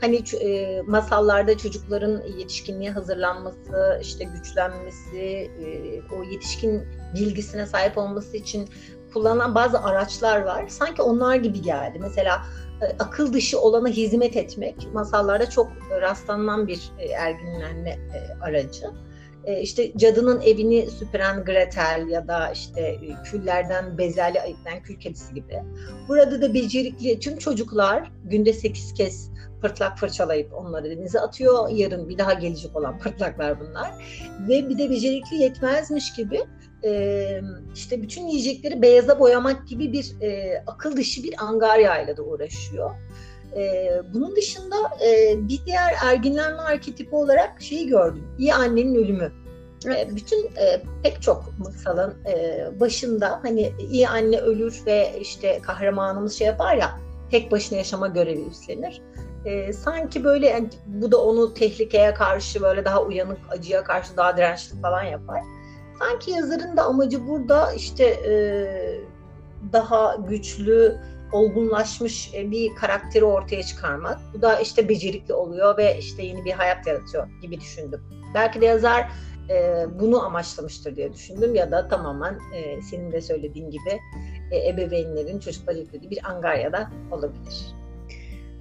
hani 0.00 0.22
e, 0.42 0.82
masallarda 0.82 1.58
çocukların 1.58 2.22
yetişkinliğe 2.38 2.90
hazırlanması, 2.90 3.98
işte 4.02 4.24
güçlenmesi, 4.24 5.20
e, 5.20 6.00
o 6.14 6.22
yetişkin 6.22 6.82
bilgisine 7.14 7.66
sahip 7.66 7.98
olması 7.98 8.36
için 8.36 8.68
kullanılan 9.14 9.54
bazı 9.54 9.80
araçlar 9.80 10.42
var. 10.42 10.68
Sanki 10.68 11.02
onlar 11.02 11.36
gibi 11.36 11.62
geldi. 11.62 11.98
Mesela 12.00 12.42
e, 12.82 12.84
akıl 12.98 13.32
dışı 13.32 13.60
olana 13.60 13.88
hizmet 13.88 14.36
etmek 14.36 14.88
masallarda 14.92 15.50
çok 15.50 15.72
rastlanan 16.00 16.66
bir 16.68 16.90
e, 16.98 17.06
erginlenme 17.06 17.90
e, 17.90 18.42
aracı. 18.42 18.86
İşte 19.60 19.92
cadının 19.96 20.40
evini 20.40 20.90
süpüren 20.90 21.44
Gretel 21.44 22.06
ya 22.10 22.28
da 22.28 22.50
işte 22.50 22.98
küllerden 23.24 23.98
bezelye 23.98 24.42
ayıklayan 24.42 24.82
kül 24.82 24.96
kedisi 24.96 25.34
gibi. 25.34 25.62
Burada 26.08 26.42
da 26.42 26.54
becerikli 26.54 27.20
tüm 27.20 27.38
çocuklar 27.38 28.12
günde 28.24 28.52
8 28.52 28.94
kez 28.94 29.30
pırtlak 29.64 29.98
fırçalayıp 29.98 30.54
onları 30.54 30.90
denize 30.90 31.20
atıyor. 31.20 31.68
Yarın 31.68 32.08
bir 32.08 32.18
daha 32.18 32.32
gelecek 32.32 32.76
olan 32.76 32.98
pırtlaklar 32.98 33.60
bunlar. 33.60 33.90
Ve 34.48 34.68
bir 34.68 34.78
de 34.78 34.90
becerikli 34.90 35.36
yetmezmiş 35.36 36.14
gibi 36.14 36.40
e, 36.84 37.40
işte 37.74 38.02
bütün 38.02 38.26
yiyecekleri 38.26 38.82
beyaza 38.82 39.20
boyamak 39.20 39.68
gibi 39.68 39.92
bir 39.92 40.22
e, 40.22 40.62
akıl 40.66 40.96
dışı 40.96 41.22
bir 41.22 41.44
angaryayla 41.44 42.16
da 42.16 42.22
uğraşıyor. 42.22 42.90
E, 43.56 43.90
bunun 44.14 44.36
dışında 44.36 44.76
e, 45.06 45.34
bir 45.48 45.60
diğer 45.66 45.94
erginlenme 46.04 46.62
arketipi 46.62 47.14
olarak 47.14 47.62
şeyi 47.62 47.88
gördüm. 47.88 48.24
İyi 48.38 48.54
annenin 48.54 48.94
ölümü. 48.94 49.32
Bütün 50.16 50.44
e, 50.44 50.82
pek 51.02 51.22
çok 51.22 51.44
masalın 51.58 52.14
e, 52.26 52.66
başında 52.80 53.40
hani 53.42 53.72
iyi 53.90 54.08
anne 54.08 54.38
ölür 54.38 54.82
ve 54.86 55.12
işte 55.20 55.60
kahramanımız 55.62 56.38
şey 56.38 56.46
yapar 56.46 56.76
ya 56.76 57.04
tek 57.30 57.52
başına 57.52 57.78
yaşama 57.78 58.08
görevi 58.08 58.44
üstlenir 58.50 59.02
e, 59.44 59.72
sanki 59.72 60.24
böyle 60.24 60.46
yani 60.46 60.68
bu 60.86 61.12
da 61.12 61.24
onu 61.24 61.54
tehlikeye 61.54 62.14
karşı 62.14 62.62
böyle 62.62 62.84
daha 62.84 63.02
uyanık, 63.02 63.38
acıya 63.50 63.84
karşı 63.84 64.16
daha 64.16 64.36
dirençli 64.36 64.80
falan 64.80 65.02
yapar. 65.02 65.40
Sanki 65.98 66.30
yazarın 66.30 66.76
da 66.76 66.84
amacı 66.84 67.28
burada 67.28 67.72
işte 67.72 68.04
e, 68.04 68.34
daha 69.72 70.16
güçlü, 70.28 71.00
olgunlaşmış 71.32 72.32
bir 72.34 72.74
karakteri 72.74 73.24
ortaya 73.24 73.62
çıkarmak. 73.62 74.18
Bu 74.34 74.42
da 74.42 74.60
işte 74.60 74.88
becerikli 74.88 75.34
oluyor 75.34 75.76
ve 75.76 75.98
işte 75.98 76.22
yeni 76.22 76.44
bir 76.44 76.52
hayat 76.52 76.86
yaratıyor 76.86 77.28
gibi 77.42 77.60
düşündüm. 77.60 78.02
Belki 78.34 78.60
de 78.60 78.66
yazar 78.66 79.08
e, 79.50 79.86
bunu 80.00 80.24
amaçlamıştır 80.24 80.96
diye 80.96 81.12
düşündüm 81.12 81.54
ya 81.54 81.70
da 81.70 81.88
tamamen 81.88 82.38
e, 82.54 82.82
senin 82.82 83.12
de 83.12 83.20
söylediğin 83.20 83.70
gibi 83.70 84.00
e, 84.50 84.68
ebeveynlerin 84.68 85.38
çocuklar 85.38 85.74
yüklediği 85.74 86.10
bir 86.10 86.30
angarya 86.30 86.90
olabilir. 87.10 87.74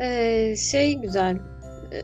Ee, 0.04 0.56
şey 0.58 0.96
güzel 0.96 1.38
e, 1.92 1.98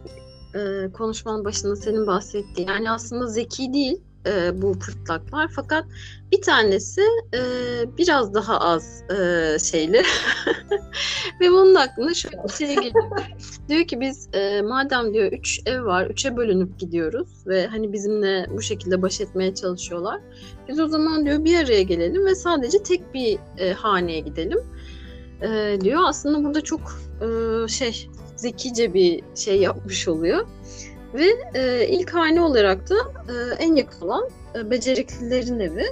e, 0.60 0.92
konuşmanın 0.92 1.46
başında 1.46 1.76
senin 1.76 2.08
bahsettiğin 2.08 2.68
yani 2.68 2.92
aslında 2.92 3.28
zeki 3.28 3.74
değil 3.74 4.02
e, 4.28 4.62
bu 4.62 4.80
pırtlaklar 4.80 5.52
fakat 5.56 5.86
bir 6.32 6.42
tanesi 6.42 7.02
biraz 7.98 8.34
daha 8.34 8.60
az 8.60 9.04
şeyli 9.72 9.98
ve 11.42 11.52
bunun 11.52 11.76
aklına 11.76 12.14
şöyle 12.14 12.44
bir 12.44 12.54
şey 12.54 12.76
geliyor. 12.76 13.20
diyor 13.70 13.88
ki 13.88 14.00
biz 14.00 14.30
madem 14.64 15.14
diyor 15.14 15.32
üç 15.32 15.62
ev 15.66 15.86
var 15.86 16.06
üçe 16.06 16.38
bölünüp 16.38 16.80
gidiyoruz 16.80 17.48
ve 17.48 17.68
hani 17.68 17.94
bizimle 17.94 18.46
bu 18.50 18.62
şekilde 18.62 19.02
baş 19.02 19.22
etmeye 19.22 19.56
çalışıyorlar. 19.56 20.22
Biz 20.68 20.80
o 20.80 20.88
zaman 20.88 21.26
diyor 21.26 21.44
bir 21.44 21.58
araya 21.66 21.84
gelelim 21.84 22.26
ve 22.26 22.36
sadece 22.36 22.84
tek 22.84 23.14
bir 23.14 23.38
haneye 23.74 24.20
gidelim 24.20 24.60
diyor. 25.82 26.02
Aslında 26.06 26.44
burada 26.44 26.62
çok 26.62 27.09
e, 27.22 27.68
şey 27.68 28.10
zekice 28.36 28.94
bir 28.94 29.24
şey 29.36 29.60
yapmış 29.60 30.08
oluyor. 30.08 30.48
Ve 31.14 31.28
e, 31.54 31.88
ilk 31.88 32.14
hane 32.14 32.42
olarak 32.42 32.90
da 32.90 32.96
e, 33.30 33.64
en 33.64 33.76
yakın 33.76 34.06
olan 34.06 34.30
e, 34.56 34.72
beceriklilerin 34.72 35.60
evi. 35.60 35.86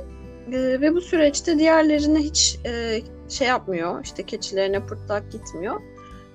E, 0.51 0.81
ve 0.81 0.93
bu 0.93 1.01
süreçte 1.01 1.59
diğerlerine 1.59 2.19
hiç 2.19 2.59
e, 2.65 3.01
şey 3.29 3.47
yapmıyor. 3.47 4.03
İşte 4.03 4.23
keçilerine 4.23 4.85
pırtlak 4.85 5.31
gitmiyor. 5.31 5.81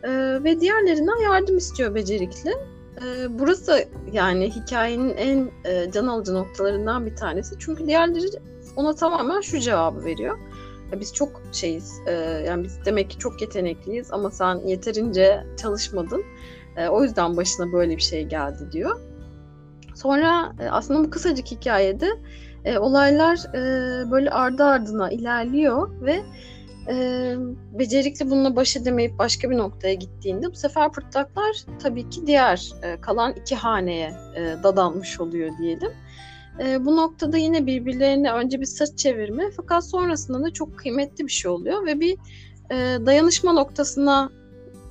E, 0.02 0.10
ve 0.44 0.60
diğerlerinden 0.60 1.22
yardım 1.22 1.56
istiyor 1.56 1.94
becerikli. 1.94 2.50
E, 2.50 3.38
burası 3.38 3.88
yani 4.12 4.50
hikayenin 4.50 5.16
en 5.16 5.50
e, 5.64 5.90
can 5.90 6.06
alıcı 6.06 6.34
noktalarından 6.34 7.06
bir 7.06 7.16
tanesi. 7.16 7.54
Çünkü 7.58 7.86
diğerleri 7.86 8.26
ona 8.76 8.94
tamamen 8.94 9.40
şu 9.40 9.58
cevabı 9.58 10.04
veriyor. 10.04 10.38
Biz 11.00 11.14
çok 11.14 11.42
şeyiz. 11.52 12.00
E, 12.06 12.12
yani 12.46 12.64
biz 12.64 12.84
demek 12.84 13.10
ki 13.10 13.18
çok 13.18 13.40
yetenekliyiz 13.40 14.12
ama 14.12 14.30
sen 14.30 14.54
yeterince 14.66 15.46
çalışmadın. 15.62 16.24
E, 16.76 16.88
o 16.88 17.02
yüzden 17.02 17.36
başına 17.36 17.72
böyle 17.72 17.96
bir 17.96 18.02
şey 18.02 18.24
geldi 18.24 18.72
diyor. 18.72 19.00
Sonra 19.94 20.52
e, 20.60 20.68
aslında 20.68 21.04
bu 21.04 21.10
kısacık 21.10 21.46
hikayede 21.46 22.08
e, 22.64 22.78
olaylar 22.78 23.38
e, 23.54 23.60
böyle 24.10 24.30
ardı 24.30 24.64
ardına 24.64 25.10
ilerliyor 25.10 26.00
ve 26.00 26.22
e, 26.88 27.34
becerikli 27.78 28.30
bununla 28.30 28.56
baş 28.56 28.76
edemeyip 28.76 29.18
başka 29.18 29.50
bir 29.50 29.56
noktaya 29.58 29.94
gittiğinde 29.94 30.46
bu 30.50 30.54
sefer 30.54 30.92
pırtlaklar 30.92 31.56
tabii 31.82 32.10
ki 32.10 32.26
diğer 32.26 32.72
e, 32.82 33.00
kalan 33.00 33.32
iki 33.32 33.56
haneye 33.56 34.14
e, 34.36 34.62
dadanmış 34.62 35.20
oluyor 35.20 35.50
diyelim. 35.58 35.92
E, 36.60 36.84
bu 36.84 36.96
noktada 36.96 37.36
yine 37.36 37.66
birbirlerine 37.66 38.32
önce 38.32 38.60
bir 38.60 38.66
sırt 38.66 38.98
çevirme 38.98 39.50
fakat 39.56 39.84
sonrasında 39.84 40.44
da 40.44 40.52
çok 40.52 40.78
kıymetli 40.78 41.26
bir 41.26 41.32
şey 41.32 41.50
oluyor 41.50 41.86
ve 41.86 42.00
bir 42.00 42.16
e, 42.70 43.06
dayanışma 43.06 43.52
noktasına 43.52 44.30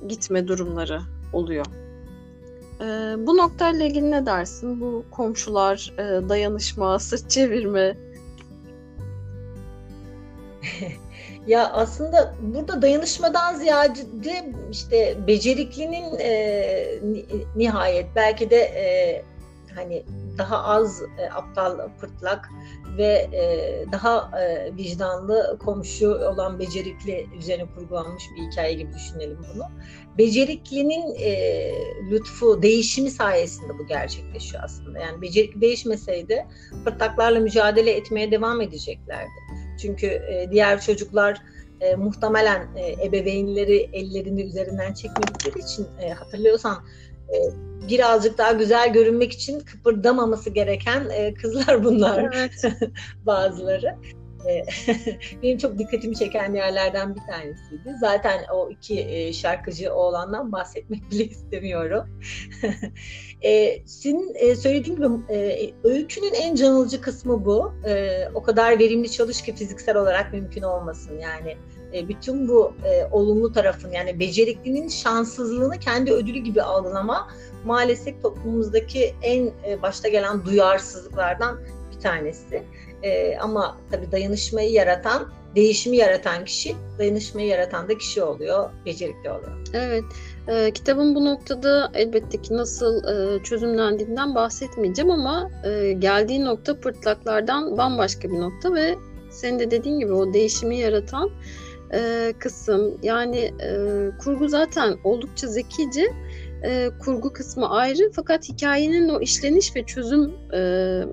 gitme 0.08 0.48
durumları 0.48 1.00
oluyor. 1.32 1.66
E, 2.80 2.86
bu 3.26 3.36
noktayla 3.36 3.86
ilgili 3.86 4.10
ne 4.10 4.26
dersin? 4.26 4.80
Bu 4.80 5.04
komşular, 5.10 5.92
e, 5.98 6.28
dayanışma, 6.28 6.98
sırt 6.98 7.30
çevirme. 7.30 7.96
ya 11.46 11.72
aslında 11.72 12.34
burada 12.42 12.82
dayanışmadan 12.82 13.54
ziyade 13.54 13.98
işte 14.70 15.18
beceriklinin 15.26 16.18
e, 16.18 17.00
nihayet 17.56 18.06
belki 18.16 18.50
de 18.50 18.56
e, 18.56 19.22
hani 19.74 20.02
daha 20.38 20.64
az 20.64 21.02
e, 21.02 21.30
aptal 21.30 21.88
pırtlak 22.00 22.48
ve 22.98 23.28
e, 23.32 23.84
daha 23.92 24.40
e, 24.40 24.76
vicdanlı 24.76 25.58
komşu 25.64 26.08
olan 26.08 26.58
becerikli 26.58 27.26
üzerine 27.38 27.66
kurgulanmış 27.74 28.24
bir 28.36 28.42
hikaye 28.42 28.72
gibi 28.72 28.94
düşünelim 28.94 29.38
bunu. 29.54 29.64
Beceriklinin 30.18 31.14
e, 31.20 31.72
lütfu, 32.10 32.62
değişimi 32.62 33.10
sayesinde 33.10 33.78
bu 33.78 33.86
gerçekleşiyor 33.86 34.62
aslında. 34.64 34.98
Yani 34.98 35.22
becerikli 35.22 35.60
değişmeseydi 35.60 36.46
pırtlaklarla 36.84 37.40
mücadele 37.40 37.90
etmeye 37.90 38.30
devam 38.30 38.60
edeceklerdi. 38.60 39.30
Çünkü 39.82 40.06
e, 40.06 40.48
diğer 40.50 40.80
çocuklar 40.80 41.42
e, 41.82 41.96
muhtemelen 41.96 42.68
e, 42.76 43.06
ebeveynleri 43.06 43.90
ellerini 43.92 44.42
üzerinden 44.42 44.94
çekmedikleri 44.94 45.58
için 45.58 45.86
e, 46.00 46.10
hatırlıyorsan 46.10 46.84
birazcık 47.88 48.38
daha 48.38 48.52
güzel 48.52 48.92
görünmek 48.92 49.32
için 49.32 49.60
kıpırdamaması 49.60 50.50
gereken 50.50 51.10
e, 51.10 51.34
kızlar 51.34 51.84
bunlar 51.84 52.30
evet. 52.34 52.64
bazıları. 53.26 53.96
E, 54.48 54.64
benim 55.42 55.58
çok 55.58 55.78
dikkatimi 55.78 56.16
çeken 56.16 56.54
yerlerden 56.54 57.14
bir 57.14 57.20
tanesiydi. 57.20 57.94
Zaten 58.00 58.44
o 58.52 58.70
iki 58.70 59.00
e, 59.00 59.32
şarkıcı 59.32 59.94
oğlandan 59.94 60.52
bahsetmek 60.52 61.10
bile 61.10 61.24
istemiyorum. 61.30 62.20
e, 63.42 63.82
senin 63.86 64.34
e, 64.34 64.54
söylediğin 64.54 64.96
gibi 64.96 65.34
e, 65.34 65.70
öykünün 65.84 66.34
en 66.34 66.54
canlıcı 66.54 67.00
kısmı 67.00 67.44
bu. 67.44 67.72
E, 67.86 68.24
o 68.34 68.42
kadar 68.42 68.78
verimli 68.78 69.10
çalış 69.10 69.42
ki 69.42 69.54
fiziksel 69.54 69.96
olarak 69.96 70.32
mümkün 70.32 70.62
olmasın. 70.62 71.18
Yani 71.18 71.56
e, 71.94 72.08
bütün 72.08 72.48
bu 72.48 72.74
e, 72.84 73.08
olumlu 73.10 73.52
tarafın 73.52 73.90
yani 73.90 74.20
beceriklinin 74.20 74.88
şanssızlığını 74.88 75.78
kendi 75.78 76.12
ödülü 76.12 76.38
gibi 76.38 76.62
algılama 76.62 77.28
maalesef 77.64 78.22
toplumumuzdaki 78.22 79.14
en 79.22 79.50
e, 79.68 79.82
başta 79.82 80.08
gelen 80.08 80.44
duyarsızlıklardan 80.44 81.60
bir 81.94 82.00
tanesi. 82.00 82.62
E, 83.02 83.36
ama 83.36 83.76
tabii 83.90 84.12
dayanışmayı 84.12 84.70
yaratan, 84.70 85.28
değişimi 85.54 85.96
yaratan 85.96 86.44
kişi, 86.44 86.74
dayanışmayı 86.98 87.48
yaratan 87.48 87.88
da 87.88 87.98
kişi 87.98 88.22
oluyor, 88.22 88.70
becerikli 88.86 89.30
oluyor. 89.30 89.68
Evet. 89.72 90.04
E, 90.48 90.70
kitabın 90.70 91.14
bu 91.14 91.24
noktada 91.24 91.90
elbette 91.94 92.42
ki 92.42 92.56
nasıl 92.56 93.04
e, 93.04 93.42
çözümlendiğinden 93.42 94.34
bahsetmeyeceğim 94.34 95.10
ama 95.10 95.50
e, 95.64 95.92
geldiği 95.92 96.44
nokta 96.44 96.80
pırtlaklardan 96.80 97.78
bambaşka 97.78 98.30
bir 98.30 98.40
nokta 98.40 98.74
ve 98.74 98.94
senin 99.30 99.58
de 99.58 99.70
dediğin 99.70 99.98
gibi 99.98 100.12
o 100.12 100.32
değişimi 100.34 100.78
yaratan 100.78 101.30
e, 101.94 102.32
kısım. 102.38 102.98
Yani 103.02 103.38
e, 103.38 103.70
kurgu 104.18 104.48
zaten 104.48 104.96
oldukça 105.04 105.46
zekice. 105.46 106.12
E, 106.64 106.90
kurgu 107.04 107.32
kısmı 107.32 107.70
ayrı. 107.70 108.10
Fakat 108.12 108.48
hikayenin 108.48 109.08
o 109.08 109.20
işleniş 109.20 109.76
ve 109.76 109.86
çözüm 109.86 110.32
e, 110.54 110.58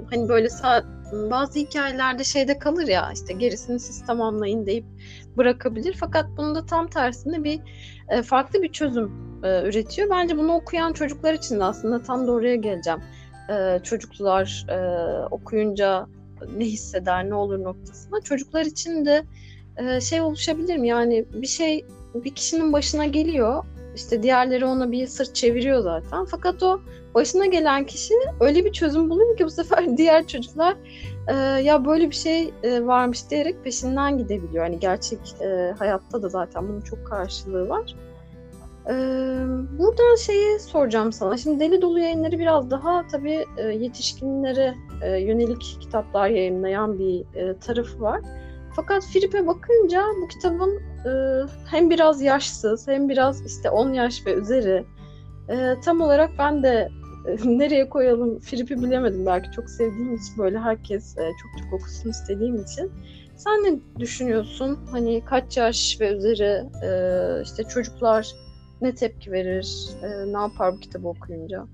hani 0.10 0.30
böyle 0.30 0.50
sağ, 0.50 0.84
bazı 1.32 1.60
hikayelerde 1.60 2.24
şeyde 2.24 2.60
kalır 2.60 2.88
ya 2.88 3.12
işte 3.14 3.34
gerisini 3.34 3.80
siz 3.80 4.06
tamamlayın 4.06 4.66
deyip 4.66 4.86
bırakabilir. 5.38 5.96
Fakat 6.00 6.26
bunda 6.38 6.66
tam 6.66 6.88
tersinde 6.88 7.44
bir 7.44 7.60
e, 8.10 8.22
farklı 8.22 8.62
bir 8.62 8.72
çözüm 8.72 9.12
e, 9.44 9.70
üretiyor. 9.70 10.10
Bence 10.10 10.38
bunu 10.38 10.54
okuyan 10.54 10.94
çocuklar 10.94 11.34
için 11.34 11.60
de 11.60 11.64
aslında 11.64 12.04
tam 12.04 12.28
da 12.28 12.32
oraya 12.32 12.56
geleceğim. 12.56 13.00
E, 13.50 13.80
çocuklar 13.84 14.66
e, 14.70 14.78
okuyunca 15.32 16.08
ne 16.58 16.66
hisseder 16.66 17.30
ne 17.30 17.36
olur 17.36 17.64
noktasına. 17.64 18.22
Çocuklar 18.22 18.66
için 18.66 19.06
de 19.06 19.24
e, 19.78 20.02
şey 20.02 20.22
oluşabilir 20.22 20.78
mi? 20.78 20.88
Yani 20.88 21.26
bir 21.34 21.48
şey 21.48 21.86
bir 22.16 22.36
kişinin 22.36 22.74
başına 22.74 23.06
geliyor. 23.06 23.64
İşte 23.96 24.24
diğerleri 24.24 24.66
ona 24.66 24.92
bir 24.92 25.08
sırt 25.08 25.36
çeviriyor 25.36 25.82
zaten. 25.82 26.26
Fakat 26.26 26.64
o 26.64 26.80
başına 27.16 27.46
gelen 27.46 27.86
kişi 27.86 28.14
öyle 28.40 28.66
bir 28.66 28.72
çözüm 28.72 29.10
buluyor 29.10 29.38
ki 29.38 29.46
bu 29.46 29.50
sefer 29.50 29.98
diğer 29.98 30.28
çocuklar 30.28 30.76
e, 31.28 31.34
ya 31.62 31.86
böyle 31.86 32.10
bir 32.10 32.16
şey 32.16 32.54
e, 32.64 32.86
varmış 32.86 33.30
diyerek 33.30 33.64
peşinden 33.64 34.18
gidebiliyor. 34.18 34.64
Hani 34.64 34.80
gerçek 34.80 35.20
e, 35.42 35.74
hayatta 35.80 36.22
da 36.22 36.30
zaten 36.30 36.68
bunun 36.68 36.82
çok 36.82 37.08
karşılığı 37.08 37.70
var. 37.70 37.96
E, 38.86 38.94
buradan 39.80 40.16
şeyi 40.16 40.60
soracağım 40.60 41.14
sana. 41.14 41.38
Şimdi 41.38 41.60
Deli 41.60 41.82
Dolu 41.82 42.00
yayınları 42.00 42.40
biraz 42.40 42.72
daha 42.72 43.08
tabii 43.08 43.46
e, 43.58 43.62
yetişkinlere 43.62 44.76
e, 45.02 45.18
yönelik 45.18 45.78
kitaplar 45.82 46.30
yayınlayan 46.30 47.00
bir 47.00 47.20
e, 47.36 47.60
tarafı 47.60 48.02
var. 48.02 48.22
Fakat 48.76 49.06
Filip'e 49.06 49.48
bakınca 49.48 50.06
bu 50.22 50.28
kitabın 50.28 50.82
e, 51.06 51.12
hem 51.66 51.90
biraz 51.90 52.22
yaşsız 52.22 52.88
hem 52.88 53.10
biraz 53.10 53.46
işte 53.46 53.70
10 53.70 53.94
yaş 53.94 54.26
ve 54.26 54.34
üzeri 54.34 54.86
e, 55.50 55.76
tam 55.86 56.02
olarak 56.02 56.32
ben 56.40 56.64
de 56.64 56.90
e, 57.28 57.38
nereye 57.58 57.90
koyalım 57.90 58.40
Filip'i 58.40 58.78
bilemedim. 58.78 59.26
Belki 59.26 59.52
çok 59.52 59.70
sevdiğim 59.70 60.16
için 60.16 60.38
böyle 60.38 60.60
herkes 60.60 61.18
e, 61.18 61.22
çok 61.42 61.64
çok 61.64 61.74
okusun 61.74 62.10
istediğim 62.10 62.56
için. 62.56 62.92
Sen 63.36 63.54
ne 63.54 63.80
düşünüyorsun? 64.00 64.80
Hani 64.92 65.26
kaç 65.26 65.58
yaş 65.58 65.98
ve 66.02 66.10
üzeri 66.10 66.64
e, 66.84 66.92
işte 67.44 67.64
çocuklar 67.64 68.32
ne 68.82 68.96
tepki 68.96 69.32
verir? 69.32 69.90
E, 70.04 70.34
ne 70.34 70.38
yapar 70.38 70.74
bu 70.74 70.80
kitabı 70.80 71.08
okuyunca? 71.08 71.66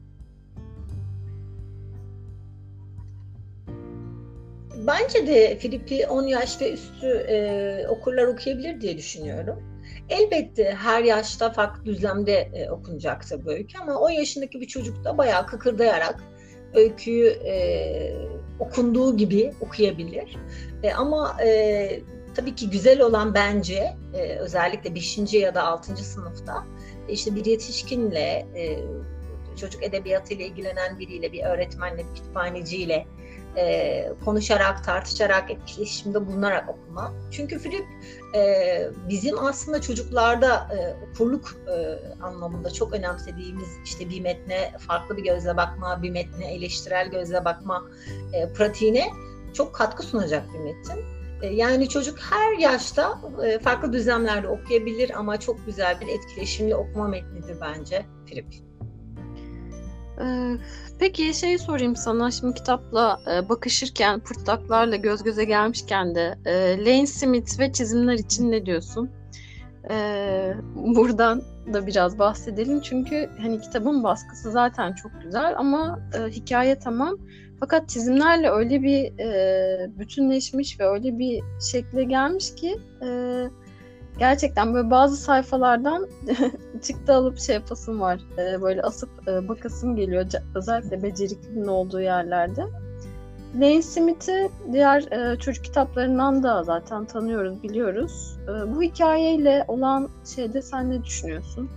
Bence 4.88 5.28
de 5.28 5.58
Filip'i 5.58 6.08
10 6.08 6.24
yaş 6.24 6.62
ve 6.62 6.74
üstü 6.74 7.08
e, 7.08 7.88
okurlar 7.88 8.24
okuyabilir 8.24 8.82
diye 8.82 8.98
düşünüyorum. 8.98 9.64
Elbette 10.10 10.76
her 10.76 11.04
yaşta 11.04 11.52
farklı 11.52 11.86
düzlemde 11.86 12.34
e, 12.54 12.70
okunacaksa 12.70 13.46
bu 13.46 13.52
öykü 13.52 13.78
ama 13.78 14.00
10 14.00 14.10
yaşındaki 14.10 14.62
bir 14.62 14.68
çocuk 14.68 15.04
da 15.04 15.18
bayağı 15.18 15.48
kıkırdayarak 15.48 16.24
öyküyü 16.74 17.28
e, 17.28 18.16
okunduğu 18.60 19.18
gibi 19.18 19.54
okuyabilir. 19.62 20.38
E, 20.84 20.94
ama 20.94 21.38
e, 21.46 22.00
tabii 22.36 22.56
ki 22.56 22.70
güzel 22.70 23.02
olan 23.02 23.34
bence 23.34 23.94
e, 24.14 24.36
özellikle 24.36 24.96
5. 24.96 25.34
ya 25.34 25.56
da 25.56 25.64
6. 25.64 25.98
sınıfta 25.98 26.64
işte 27.10 27.36
bir 27.36 27.46
yetişkinle 27.46 28.48
e, 28.56 28.80
çocuk 29.56 29.84
edebiyatıyla 29.84 30.46
ilgilenen 30.46 31.00
biriyle, 31.00 31.32
bir 31.32 31.44
öğretmenle, 31.44 31.98
bir 31.98 32.16
kütüphaneciyle 32.16 33.06
e, 33.58 34.08
konuşarak, 34.26 34.84
tartışarak, 34.84 35.52
etkileşimde 35.52 36.28
bulunarak 36.28 36.70
okuma. 36.70 37.14
Çünkü 37.32 37.60
Filip 37.60 37.86
e, 38.36 38.90
bizim 39.10 39.40
aslında 39.40 39.82
çocuklarda 39.82 40.70
e, 40.78 40.96
okurluk 41.10 41.56
e, 41.68 42.00
anlamında 42.24 42.70
çok 42.70 42.94
önemsediğimiz 42.94 43.70
işte 43.86 44.10
bir 44.10 44.22
metne 44.22 44.72
farklı 44.88 45.18
bir 45.18 45.24
gözle 45.24 45.58
bakma, 45.58 46.04
bir 46.04 46.10
metne 46.10 46.54
eleştirel 46.54 47.08
gözle 47.08 47.46
bakma 47.46 47.86
e, 48.34 48.54
pratiğine 48.54 49.10
çok 49.54 49.76
katkı 49.76 50.04
sunacak 50.04 50.54
bir 50.54 50.60
metin. 50.60 51.06
E, 51.42 51.48
yani 51.48 51.90
çocuk 51.90 52.20
her 52.20 52.58
yaşta 52.58 53.20
e, 53.46 53.60
farklı 53.60 53.94
düzlemlerde 53.94 54.48
okuyabilir 54.48 55.12
ama 55.16 55.40
çok 55.40 55.66
güzel 55.66 56.02
bir 56.02 56.08
etkileşimli 56.08 56.76
okuma 56.76 57.08
metnidir 57.08 57.58
bence 57.62 58.06
Filip. 58.26 58.46
Ee, 60.22 60.58
peki 61.00 61.34
şey 61.34 61.58
sorayım 61.58 61.96
sana. 61.96 62.32
Şimdi 62.32 62.54
kitapla 62.54 63.20
e, 63.34 63.50
bakışırken 63.50 64.20
pırtlaklarla 64.20 64.96
göz 64.96 65.24
göze 65.24 65.44
gelmişken 65.44 66.16
de 66.16 66.38
e, 66.46 66.86
Lane 66.86 67.08
Smith 67.08 67.60
ve 67.60 67.74
çizimler 67.74 68.14
için 68.14 68.52
ne 68.52 68.66
diyorsun? 68.66 69.10
E, 69.90 70.54
buradan 70.76 71.42
da 71.74 71.88
biraz 71.88 72.20
bahsedelim. 72.20 72.82
Çünkü 72.82 73.30
hani 73.42 73.62
kitabın 73.62 74.04
baskısı 74.04 74.52
zaten 74.52 74.94
çok 74.94 75.12
güzel 75.24 75.54
ama 75.58 76.00
e, 76.20 76.32
hikaye 76.32 76.80
tamam. 76.80 77.18
Fakat 77.60 77.90
çizimlerle 77.90 78.50
öyle 78.50 78.84
bir 78.84 79.12
bütünleşmiş 80.00 80.80
ve 80.80 80.88
öyle 80.88 81.20
bir 81.20 81.44
şekle 81.72 82.04
gelmiş 82.04 82.56
ki 82.56 82.78
e, 83.02 83.08
gerçekten 84.20 84.74
böyle 84.74 84.90
bazı 84.90 85.18
sayfalardan 85.18 86.08
çıktı 86.82 87.14
alıp 87.14 87.40
şey 87.40 87.56
yapasım 87.56 88.02
var. 88.02 88.20
E, 88.38 88.62
böyle 88.62 88.82
asıp 88.82 89.10
e, 89.28 89.48
bakasım 89.48 89.96
geliyor. 89.96 90.26
Özellikle 90.56 91.04
beceriklinin 91.04 91.68
olduğu 91.68 92.02
yerlerde. 92.02 92.64
Lane 93.56 93.82
Smith'i 93.82 94.50
diğer 94.72 95.02
e, 95.12 95.40
çocuk 95.40 95.66
kitaplarından 95.66 96.44
da 96.44 96.64
zaten 96.64 97.06
tanıyoruz, 97.06 97.64
biliyoruz. 97.64 98.38
E, 98.44 98.76
bu 98.76 98.82
hikayeyle 98.82 99.66
olan 99.68 100.10
şeyde 100.36 100.62
sen 100.62 100.92
ne 100.92 101.04
düşünüyorsun? 101.04 101.70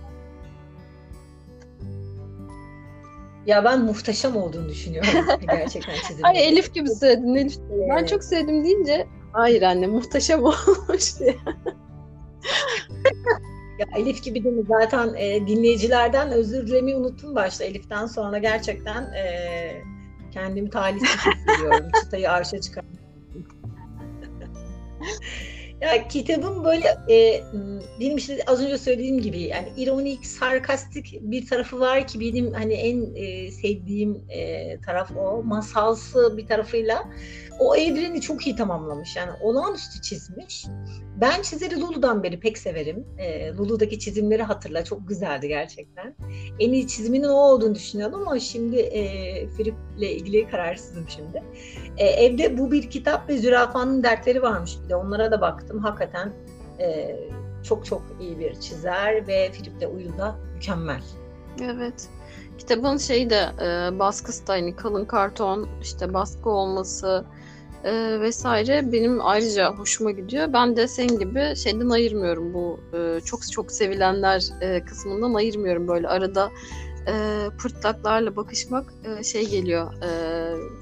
Ya 3.45 3.63
ben 3.63 3.81
muhteşem 3.81 4.35
olduğunu 4.35 4.69
düşünüyorum 4.69 5.09
gerçekten 5.41 5.93
çizimde. 6.07 6.27
Ay 6.27 6.47
Elif 6.47 6.73
gibi 6.73 6.89
söyledin 6.89 7.35
Elif. 7.35 7.57
Ben 7.89 8.05
çok 8.05 8.23
sevdim 8.23 8.65
deyince 8.65 9.07
hayır 9.33 9.61
anne 9.61 9.87
muhteşem 9.87 10.43
olmuş 10.43 11.19
diye. 11.19 11.35
Ya 13.79 13.85
Elif 13.95 14.23
gibi 14.23 14.43
değil 14.43 14.55
mi? 14.55 14.63
Zaten 14.67 15.13
e, 15.17 15.47
dinleyicilerden 15.47 16.31
özür 16.31 16.67
dilemeyi 16.67 16.97
unuttum 16.97 17.35
başta. 17.35 17.63
Elif'ten 17.63 18.05
sonra 18.05 18.37
gerçekten 18.37 19.03
e, 19.03 19.83
kendimi 20.31 20.69
talihsiz 20.69 21.09
hissediyorum. 21.09 21.89
Çıtayı 22.03 22.31
arşa 22.31 22.61
çıkardım. 22.61 22.89
Ya 25.81 26.07
kitabın 26.07 26.63
böyle 26.63 26.87
e, 27.09 27.43
benim 27.99 28.17
işte 28.17 28.39
az 28.47 28.61
önce 28.61 28.77
söylediğim 28.77 29.21
gibi 29.21 29.39
yani 29.39 29.67
ironik, 29.77 30.25
sarkastik 30.25 31.19
bir 31.21 31.47
tarafı 31.47 31.79
var 31.79 32.07
ki 32.07 32.19
benim 32.19 32.53
hani 32.53 32.73
en 32.73 33.15
e, 33.15 33.51
sevdiğim 33.51 34.23
e, 34.29 34.79
taraf 34.81 35.11
o. 35.17 35.43
Masalsı 35.43 36.37
bir 36.37 36.47
tarafıyla 36.47 37.09
o 37.59 37.75
evreni 37.75 38.21
çok 38.21 38.47
iyi 38.47 38.55
tamamlamış. 38.55 39.15
Yani 39.15 39.31
olağanüstü 39.41 40.01
çizmiş. 40.01 40.65
Ben 41.21 41.41
çizeri 41.41 41.81
Lulu'dan 41.81 42.23
beri 42.23 42.39
pek 42.39 42.57
severim. 42.57 43.05
E, 43.17 43.53
Lulu'daki 43.53 43.99
çizimleri 43.99 44.43
hatırla. 44.43 44.83
Çok 44.83 45.07
güzeldi 45.07 45.47
gerçekten. 45.47 46.15
En 46.59 46.73
iyi 46.73 46.87
çiziminin 46.87 47.27
o 47.27 47.33
olduğunu 47.33 47.75
düşünüyordum 47.75 48.21
ama 48.21 48.39
şimdi 48.39 48.77
e, 48.79 49.47
Filip'le 49.47 50.01
ilgili 50.01 50.47
kararsızım 50.47 51.05
şimdi. 51.09 51.43
E, 51.97 52.05
evde 52.05 52.57
bu 52.57 52.71
bir 52.71 52.89
kitap 52.89 53.29
ve 53.29 53.37
zürafanın 53.37 54.03
dertleri 54.03 54.41
varmış 54.41 54.77
bir 54.83 54.89
de. 54.89 54.95
Onlara 54.95 55.31
da 55.31 55.41
baktım. 55.41 55.79
Hakikaten 55.79 56.33
e, 56.79 57.15
çok 57.63 57.85
çok 57.85 58.01
iyi 58.21 58.39
bir 58.39 58.59
çizer 58.59 59.27
ve 59.27 59.51
Filip'le 59.51 59.95
uyum 59.95 60.17
da 60.17 60.35
mükemmel. 60.55 61.01
Evet. 61.61 62.09
Kitabın 62.57 62.97
şeyi 62.97 63.29
de 63.29 63.49
e, 63.61 63.99
baskısı 63.99 64.47
da 64.47 64.53
hani 64.53 64.75
kalın 64.75 65.05
karton 65.05 65.69
işte 65.81 66.13
baskı 66.13 66.49
olması 66.49 67.25
e, 67.83 68.21
vesaire 68.21 68.91
benim 68.91 69.25
ayrıca 69.25 69.73
hoşuma 69.73 70.11
gidiyor. 70.11 70.53
Ben 70.53 70.75
de 70.75 70.87
senin 70.87 71.19
gibi 71.19 71.55
şeyden 71.55 71.89
ayırmıyorum 71.89 72.53
bu 72.53 72.79
e, 72.97 73.21
çok 73.21 73.51
çok 73.51 73.71
sevilenler 73.71 74.43
e, 74.61 74.85
kısmından 74.85 75.33
ayırmıyorum 75.33 75.87
böyle 75.87 76.07
arada 76.07 76.51
e, 77.07 77.13
pırtlaklarla 77.57 78.35
bakışmak 78.35 78.93
e, 79.03 79.23
şey 79.23 79.49
geliyor 79.49 79.93
e, 80.03 80.09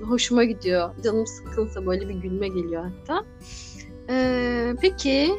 hoşuma 0.05 0.43
gidiyor. 0.43 0.89
Canım 1.03 1.27
sıkılsa 1.27 1.85
böyle 1.85 2.09
bir 2.09 2.15
gülme 2.15 2.47
geliyor 2.47 2.83
hatta. 2.83 3.25
E, 4.09 4.75
peki 4.81 5.31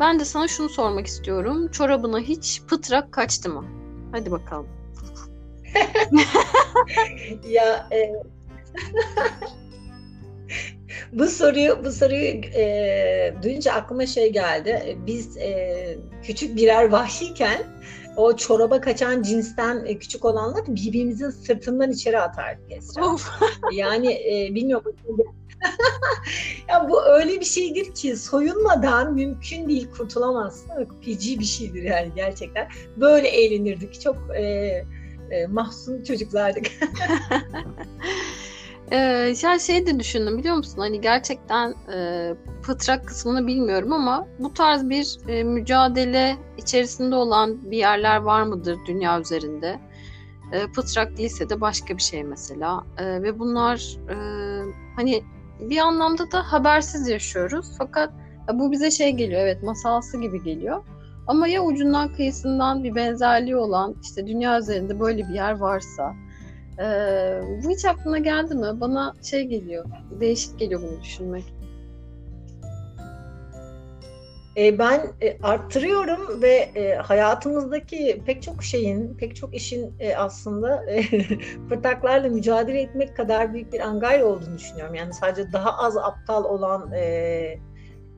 ben 0.00 0.20
de 0.20 0.24
sana 0.24 0.48
şunu 0.48 0.68
sormak 0.68 1.06
istiyorum. 1.06 1.68
Çorabına 1.68 2.18
hiç 2.18 2.62
pıtrak 2.68 3.12
kaçtı 3.12 3.50
mı? 3.50 3.64
Hadi 4.12 4.30
bakalım. 4.30 4.68
ya 7.48 7.88
e, 7.92 8.12
bu 11.12 11.26
soruyu 11.26 11.84
bu 11.84 11.92
soruyu 11.92 12.26
e, 12.54 13.34
duyunca 13.42 13.72
aklıma 13.72 14.06
şey 14.06 14.32
geldi. 14.32 14.98
Biz 15.06 15.36
e, 15.36 15.98
küçük 16.22 16.56
birer 16.56 16.88
vahşiyken 16.88 17.62
o 18.16 18.36
çoraba 18.36 18.80
kaçan 18.80 19.22
cinsten 19.22 19.84
e, 19.84 19.98
küçük 19.98 20.24
olanlar 20.24 20.66
birbirimizin 20.68 21.30
sırtından 21.30 21.90
içeri 21.90 22.18
atardık 22.18 22.72
Esra. 22.72 23.02
yani 23.72 24.12
e, 24.12 24.54
bilmiyorum. 24.54 24.96
ya 26.68 26.88
bu 26.88 27.04
öyle 27.04 27.40
bir 27.40 27.44
şeydir 27.44 27.94
ki 27.94 28.16
soyunmadan 28.16 29.14
mümkün 29.14 29.68
değil 29.68 29.90
kurtulamazsın. 29.96 30.88
Feci 31.04 31.38
bir 31.38 31.44
şeydir 31.44 31.82
yani 31.82 32.12
gerçekten. 32.16 32.68
Böyle 32.96 33.28
eğlenirdik. 33.28 34.00
Çok 34.00 34.16
e, 34.36 34.42
e, 35.30 35.46
mahzun 35.46 36.02
çocuklardık. 36.02 36.66
Ee, 38.92 39.34
ya 39.42 39.58
şey 39.58 39.86
de 39.86 40.00
düşündüm 40.00 40.38
biliyor 40.38 40.56
musun? 40.56 40.78
Hani 40.78 41.00
gerçekten 41.00 41.74
e, 41.94 42.30
pıtrak 42.62 43.08
kısmını 43.08 43.46
bilmiyorum 43.46 43.92
ama 43.92 44.26
bu 44.38 44.54
tarz 44.54 44.88
bir 44.88 45.18
e, 45.28 45.44
mücadele 45.44 46.36
içerisinde 46.58 47.14
olan 47.16 47.70
bir 47.70 47.76
yerler 47.76 48.16
var 48.16 48.42
mıdır 48.42 48.78
dünya 48.86 49.20
üzerinde? 49.20 49.80
E, 50.52 50.66
pıtrak 50.66 51.18
değilse 51.18 51.48
de 51.48 51.60
başka 51.60 51.96
bir 51.96 52.02
şey 52.02 52.24
mesela. 52.24 52.84
E, 52.98 53.22
ve 53.22 53.38
bunlar 53.38 53.96
e, 54.08 54.16
hani 54.96 55.22
bir 55.60 55.78
anlamda 55.78 56.32
da 56.32 56.52
habersiz 56.52 57.08
yaşıyoruz. 57.08 57.66
Fakat 57.78 58.12
ya 58.48 58.58
bu 58.58 58.72
bize 58.72 58.90
şey 58.90 59.10
geliyor 59.12 59.40
evet 59.40 59.62
masalsı 59.62 60.20
gibi 60.20 60.42
geliyor. 60.42 60.82
Ama 61.26 61.48
ya 61.48 61.62
ucundan 61.64 62.12
kıyısından 62.12 62.84
bir 62.84 62.94
benzerliği 62.94 63.56
olan 63.56 63.94
işte 64.02 64.26
dünya 64.26 64.58
üzerinde 64.58 65.00
böyle 65.00 65.28
bir 65.28 65.34
yer 65.34 65.58
varsa 65.58 66.14
ee, 66.78 67.40
bu 67.64 67.70
hiç 67.70 67.84
aklına 67.84 68.18
geldi 68.18 68.54
mi? 68.54 68.80
Bana 68.80 69.14
şey 69.22 69.44
geliyor, 69.44 69.84
değişik 70.20 70.58
geliyor 70.58 70.82
bunu 70.82 71.02
düşünmek. 71.02 71.44
E, 74.56 74.78
ben 74.78 75.12
e, 75.20 75.38
arttırıyorum 75.42 76.42
ve 76.42 76.54
e, 76.54 76.94
hayatımızdaki 76.94 78.22
pek 78.26 78.42
çok 78.42 78.62
şeyin, 78.62 79.14
pek 79.14 79.36
çok 79.36 79.54
işin 79.54 79.94
e, 80.00 80.16
aslında 80.16 80.90
e, 80.90 81.02
fırtaklarla 81.68 82.28
mücadele 82.28 82.80
etmek 82.80 83.16
kadar 83.16 83.54
büyük 83.54 83.72
bir 83.72 83.80
angay 83.80 84.24
olduğunu 84.24 84.58
düşünüyorum. 84.58 84.94
Yani 84.94 85.14
sadece 85.14 85.52
daha 85.52 85.78
az 85.78 85.96
aptal 85.96 86.44
olan 86.44 86.92
e, 86.92 87.58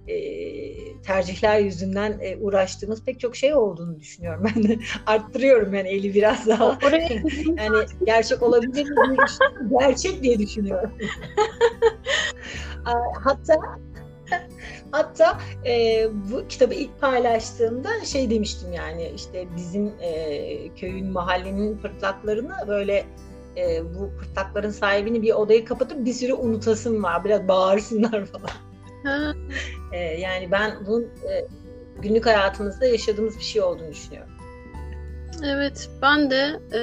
e, 0.09 1.03
tercihler 1.03 1.59
yüzünden 1.59 2.19
e, 2.21 2.37
uğraştığımız 2.37 3.05
pek 3.05 3.21
çok 3.21 3.37
şey 3.37 3.55
olduğunu 3.55 4.01
düşünüyorum. 4.01 4.45
Ben 4.57 4.63
de 4.63 4.79
arttırıyorum 5.07 5.75
yani 5.75 5.89
eli 5.89 6.15
biraz 6.15 6.47
daha. 6.47 6.79
yani 7.57 7.87
gerçek 8.07 8.43
olabilir 8.43 8.91
mi? 8.91 9.17
gerçek 9.81 10.23
diye 10.23 10.39
düşünüyorum. 10.39 10.91
Hatta 13.25 13.55
Hatta 14.91 15.39
e, 15.67 16.07
bu 16.33 16.49
kitabı 16.49 16.75
ilk 16.75 17.01
paylaştığımda 17.01 18.05
şey 18.05 18.31
demiştim 18.31 18.73
yani 18.73 19.13
işte 19.17 19.47
bizim 19.57 19.93
e, 20.01 20.75
köyün 20.75 21.13
mahallenin 21.13 21.79
pırtlaklarını 21.79 22.55
böyle 22.69 23.07
e, 23.57 23.95
bu 23.95 24.11
pırtlakların 24.21 24.71
sahibini 24.71 25.23
bir 25.23 25.33
odaya 25.33 25.65
kapatıp 25.65 26.05
bir 26.05 26.13
süre 26.13 26.35
unutasım 26.35 27.03
var. 27.03 27.25
Biraz 27.25 27.49
bağırsınlar 27.49 28.27
falan. 28.27 28.51
E, 29.93 29.99
yani 29.99 30.51
ben 30.51 30.87
bunun 30.87 31.03
e, 31.03 31.47
günlük 32.03 32.27
hayatımızda 32.27 32.87
yaşadığımız 32.87 33.39
bir 33.39 33.43
şey 33.43 33.63
olduğunu 33.63 33.91
düşünüyorum. 33.91 34.31
Evet 35.45 35.91
ben 36.03 36.31
de 36.31 36.61
e, 36.73 36.81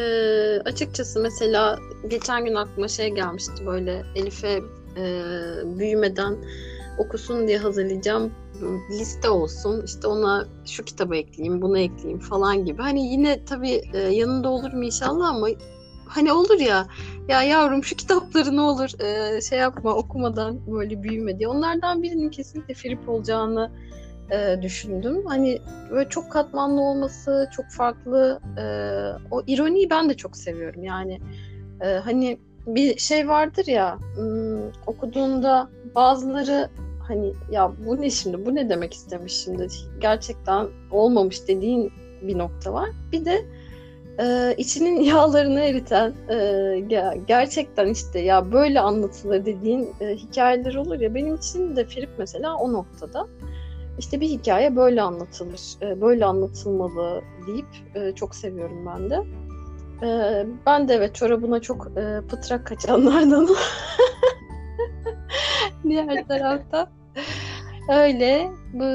açıkçası 0.60 1.20
mesela 1.20 1.80
geçen 2.08 2.46
gün 2.46 2.56
aklıma 2.56 2.88
şey 2.88 3.10
gelmişti 3.10 3.66
böyle 3.66 4.04
Elif'e 4.16 4.60
e, 4.98 5.24
büyümeden 5.80 6.38
okusun 6.98 7.48
diye 7.48 7.58
hazırlayacağım 7.58 8.32
liste 8.92 9.30
olsun 9.30 9.84
işte 9.86 10.08
ona 10.08 10.48
şu 10.66 10.86
kitabı 10.86 11.16
ekleyeyim 11.16 11.62
bunu 11.62 11.80
ekleyeyim 11.80 12.20
falan 12.20 12.66
gibi. 12.66 12.82
Hani 12.82 13.12
yine 13.12 13.46
tabii 13.46 13.82
e, 13.94 13.98
yanında 14.00 14.50
olur 14.50 14.74
mu 14.74 14.84
inşallah 14.84 15.28
ama 15.30 15.48
hani 16.12 16.34
olur 16.34 16.60
ya 16.60 16.88
ya 17.28 17.44
yavrum 17.44 17.84
şu 17.84 17.96
kitapları 17.96 18.56
ne 18.56 18.62
olur 18.62 18.90
e, 19.04 19.42
şey 19.42 19.60
yapma 19.60 19.94
okumadan 19.94 20.60
böyle 20.68 21.04
büyüme 21.04 21.40
diye. 21.40 21.48
Onlardan 21.48 22.04
birinin 22.04 22.30
kesinlikle 22.30 22.74
Filip 22.74 23.10
olacağını 23.10 23.72
e, 24.32 24.62
düşündüm. 24.62 25.26
Hani 25.26 25.60
böyle 25.92 26.10
çok 26.10 26.32
katmanlı 26.32 26.82
olması, 26.82 27.50
çok 27.56 27.66
farklı. 27.70 28.40
E, 28.58 28.64
o 29.32 29.42
ironiyi 29.48 29.90
ben 29.90 30.10
de 30.10 30.14
çok 30.14 30.38
seviyorum. 30.38 30.84
Yani 30.84 31.20
e, 31.82 31.88
hani 31.88 32.40
bir 32.68 32.98
şey 32.98 33.28
vardır 33.28 33.68
ya 33.68 33.98
hmm, 34.16 34.68
okuduğunda 34.88 35.70
bazıları 35.96 36.70
hani 37.08 37.34
ya 37.52 37.72
bu 37.86 38.02
ne 38.02 38.10
şimdi 38.10 38.46
bu 38.46 38.56
ne 38.56 38.70
demek 38.70 38.94
istemiş 38.94 39.34
şimdi 39.34 39.68
gerçekten 40.02 40.68
olmamış 40.92 41.48
dediğin 41.48 41.92
bir 42.22 42.38
nokta 42.38 42.74
var. 42.74 42.90
Bir 43.12 43.26
de 43.26 43.46
e, 44.20 44.56
içinin 44.58 45.02
yağlarını 45.02 45.60
eriten 45.60 46.14
e, 46.30 46.80
gerçekten 47.28 47.88
işte 47.88 48.20
ya 48.20 48.52
böyle 48.52 48.80
anlatılır 48.80 49.46
dediğin 49.46 49.90
e, 50.02 50.16
hikayeler 50.16 50.76
olur 50.76 51.00
ya 51.00 51.16
benim 51.16 51.36
için 51.36 51.76
de 51.76 51.86
Firip 51.86 52.10
mesela 52.18 52.56
o 52.56 52.74
noktada 52.74 53.28
işte 54.00 54.22
bir 54.22 54.28
hikaye 54.28 54.76
böyle 54.76 55.02
anlatılır, 55.02 55.62
e, 55.82 56.02
böyle 56.02 56.26
anlatılmalı 56.26 57.22
deyip 57.48 57.68
e, 57.96 58.16
çok 58.16 58.36
seviyorum 58.36 58.86
ben 58.86 59.10
de. 59.10 59.24
Ee, 60.04 60.46
ben 60.66 60.88
de 60.88 60.94
evet 60.94 61.16
çorabına 61.16 61.62
çok 61.62 61.88
e, 61.98 62.22
pıtrak 62.30 62.68
kaçanlardanım. 62.68 63.56
Diğer 65.84 66.28
tarafta. 66.28 66.92
Öyle. 67.90 68.52
Bu, 68.74 68.86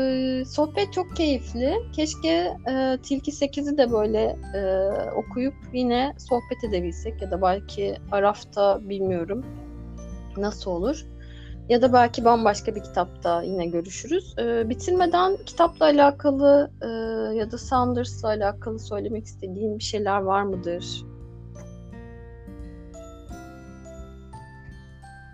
sohbet 0.47 0.93
çok 0.93 1.17
keyifli. 1.17 1.75
Keşke 1.93 2.57
e, 2.69 2.99
Tilki 3.03 3.31
8'i 3.31 3.79
de 3.79 3.93
böyle 3.93 4.37
e, 4.55 4.91
okuyup 5.11 5.55
yine 5.73 6.15
sohbet 6.19 6.65
edebilsek 6.65 7.23
ya 7.23 7.31
da 7.31 7.43
belki 7.43 7.97
Araf'ta 8.13 8.89
bilmiyorum 8.89 9.45
nasıl 10.37 10.71
olur. 10.71 11.07
Ya 11.69 11.83
da 11.83 11.93
belki 11.93 12.25
bambaşka 12.25 12.75
bir 12.75 12.83
kitapta 12.83 13.43
yine 13.43 13.67
görüşürüz. 13.67 14.35
E, 14.39 14.69
bitirmeden 14.69 15.37
kitapla 15.47 15.87
alakalı 15.87 16.71
e, 16.83 16.87
ya 17.39 17.51
da 17.51 17.59
Sanders'la 17.59 18.29
alakalı 18.29 18.79
söylemek 18.79 19.25
istediğin 19.25 19.79
bir 19.79 19.85
şeyler 19.85 20.21
var 20.21 20.43
mıdır? 20.43 21.05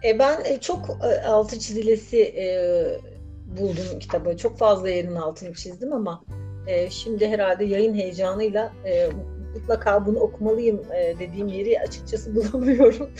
E, 0.04 0.18
ben 0.18 0.44
e, 0.44 0.60
çok 0.60 0.90
e, 1.04 1.26
altı 1.26 1.58
çizilesi 1.58 2.18
e, 2.18 2.46
buldum 3.60 3.98
kitabı. 4.00 4.36
Çok 4.36 4.58
fazla 4.58 4.88
yerin 4.88 5.14
altını 5.14 5.54
çizdim 5.54 5.92
ama 5.92 6.24
e, 6.66 6.90
şimdi 6.90 7.28
herhalde 7.28 7.64
yayın 7.64 7.94
heyecanıyla 7.94 8.72
e, 8.84 9.10
mutlaka 9.54 10.06
bunu 10.06 10.18
okumalıyım 10.18 10.80
e, 10.94 11.18
dediğim 11.18 11.48
yeri 11.48 11.80
açıkçası 11.80 12.34
bulamıyorum. 12.52 13.10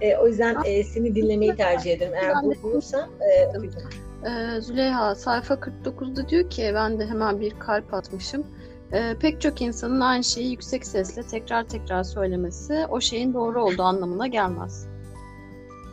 e, 0.00 0.16
o 0.16 0.26
yüzden 0.26 0.56
e, 0.64 0.84
seni 0.84 1.14
dinlemeyi 1.14 1.56
tercih 1.56 1.92
ederim. 1.92 2.12
Eğer 2.14 2.62
bulursan 2.62 3.10
e, 3.20 3.46
okuyacağım. 3.46 3.90
Ee, 4.26 4.60
Züleyha 4.60 5.14
sayfa 5.14 5.54
49'da 5.54 6.28
diyor 6.28 6.50
ki 6.50 6.72
ben 6.74 6.98
de 6.98 7.06
hemen 7.06 7.40
bir 7.40 7.58
kalp 7.58 7.94
atmışım. 7.94 8.46
Ee, 8.92 9.16
pek 9.20 9.40
çok 9.40 9.62
insanın 9.62 10.00
aynı 10.00 10.24
şeyi 10.24 10.50
yüksek 10.50 10.86
sesle 10.86 11.22
tekrar 11.22 11.64
tekrar 11.64 12.02
söylemesi 12.02 12.86
o 12.90 13.00
şeyin 13.00 13.34
doğru 13.34 13.64
olduğu 13.64 13.82
anlamına 13.82 14.26
gelmez. 14.26 14.86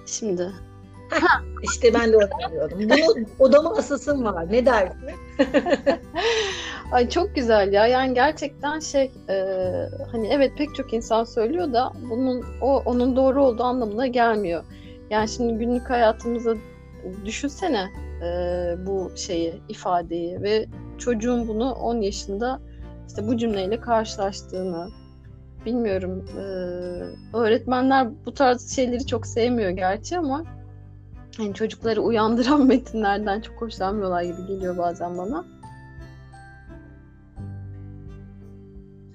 Şimdi 0.06 0.52
İşte 1.63 1.93
ben 1.93 2.13
de 2.13 2.17
onu. 2.17 2.30
Bunu 2.80 3.26
odama 3.39 3.70
asasım 3.78 4.26
var. 4.26 4.52
Ne 4.52 4.65
dersin? 4.65 4.98
Ay 6.91 7.10
çok 7.10 7.36
güzel 7.36 7.74
ya. 7.74 7.88
Yani 7.88 8.13
gerçekten 8.13 8.80
şey 8.80 9.12
e, 9.30 9.36
hani 10.12 10.28
evet 10.28 10.52
pek 10.58 10.76
çok 10.76 10.93
insan 10.93 11.24
söylüyor 11.24 11.74
da 11.74 11.93
bunun 12.10 12.46
o 12.62 12.82
onun 12.86 13.15
doğru 13.15 13.43
olduğu 13.43 13.63
anlamına 13.63 14.08
gelmiyor. 14.08 14.63
Yani 15.10 15.30
şimdi 15.30 15.54
günlük 15.54 15.89
hayatımıza 15.89 16.56
düşünsene 17.26 17.88
e, 18.24 18.28
bu 18.86 19.12
şeyi 19.15 19.62
ifadeyi 19.70 20.41
ve 20.41 20.65
çocuğun 20.98 21.48
bunu 21.48 21.74
10 21.74 22.02
yaşında 22.02 22.60
işte 23.08 23.28
bu 23.28 23.38
cümleyle 23.38 23.80
karşılaştığını 23.80 24.89
bilmiyorum. 25.65 26.26
E, 26.38 26.41
öğretmenler 27.38 28.08
bu 28.26 28.34
tarz 28.34 28.76
şeyleri 28.76 29.06
çok 29.06 29.28
sevmiyor 29.28 29.70
gerçi 29.70 30.17
ama 30.17 30.43
hani 31.38 31.54
çocukları 31.54 32.02
uyandıran 32.02 32.65
metinlerden 32.67 33.41
çok 33.41 33.62
hoşlanmıyorlar 33.62 34.21
gibi 34.21 34.47
geliyor 34.47 34.78
bazen 34.78 35.17
bana. 35.17 35.45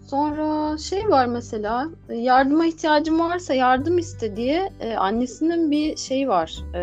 Sonra 0.06 0.78
şey 0.78 1.08
var 1.08 1.26
mesela 1.26 1.88
yardıma 2.08 2.66
ihtiyacım 2.66 3.20
varsa 3.20 3.54
yardım 3.54 3.98
iste 3.98 4.36
diye 4.36 4.72
e, 4.80 4.94
annesinin 4.94 5.70
bir 5.70 5.96
şeyi 5.96 6.28
var 6.28 6.58
e, 6.74 6.82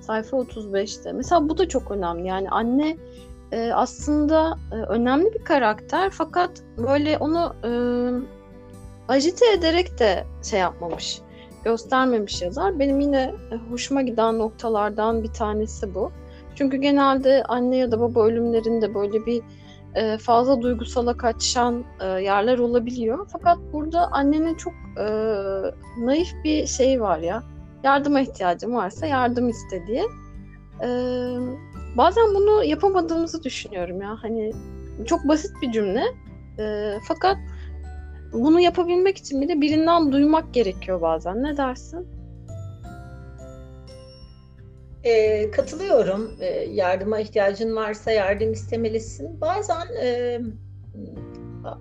sayfa 0.00 0.36
35'te. 0.36 1.12
Mesela 1.12 1.48
bu 1.48 1.58
da 1.58 1.68
çok 1.68 1.90
önemli 1.90 2.28
yani 2.28 2.50
anne 2.50 2.96
e, 3.52 3.72
aslında 3.72 4.58
e, 4.72 4.74
önemli 4.74 5.34
bir 5.34 5.44
karakter 5.44 6.10
fakat 6.10 6.50
böyle 6.78 7.18
onu 7.18 7.54
e, 7.64 7.70
ajite 9.08 9.52
ederek 9.52 9.98
de 9.98 10.24
şey 10.42 10.60
yapmamış 10.60 11.20
göstermemiş 11.64 12.42
yazar. 12.42 12.78
Benim 12.78 13.00
yine 13.00 13.34
e, 13.50 13.56
hoşuma 13.70 14.02
giden 14.02 14.38
noktalardan 14.38 15.22
bir 15.22 15.32
tanesi 15.32 15.94
bu. 15.94 16.10
Çünkü 16.54 16.76
genelde 16.76 17.44
anne 17.44 17.76
ya 17.76 17.92
da 17.92 18.00
baba 18.00 18.24
ölümlerinde 18.24 18.94
böyle 18.94 19.26
bir 19.26 19.42
e, 19.94 20.18
fazla 20.18 20.62
duygusala 20.62 21.16
kaçan 21.16 21.84
e, 22.00 22.06
yerler 22.06 22.58
olabiliyor. 22.58 23.28
Fakat 23.32 23.58
burada 23.72 24.12
annenin 24.12 24.54
çok 24.54 24.72
naif 25.98 26.28
bir 26.44 26.66
şey 26.66 27.00
var 27.00 27.18
ya. 27.18 27.42
Yardıma 27.84 28.20
ihtiyacım 28.20 28.74
varsa 28.74 29.06
yardım 29.06 29.48
iste 29.48 29.86
diye. 29.86 30.02
Bazen 31.96 32.34
bunu 32.34 32.64
yapamadığımızı 32.64 33.44
düşünüyorum 33.44 34.00
ya. 34.00 34.16
Hani 34.22 34.52
çok 35.06 35.28
basit 35.28 35.50
bir 35.62 35.72
cümle. 35.72 36.04
Fakat 37.08 37.36
bunu 38.32 38.60
yapabilmek 38.60 39.18
için 39.18 39.40
bile 39.40 39.60
birinden 39.60 40.12
duymak 40.12 40.54
gerekiyor 40.54 41.00
bazen. 41.02 41.42
Ne 41.42 41.56
dersin? 41.56 42.06
E, 45.04 45.50
katılıyorum. 45.50 46.36
E, 46.40 46.46
yardıma 46.70 47.20
ihtiyacın 47.20 47.76
varsa 47.76 48.10
yardım 48.10 48.52
istemelisin. 48.52 49.40
Bazen 49.40 49.86
e, 50.02 50.40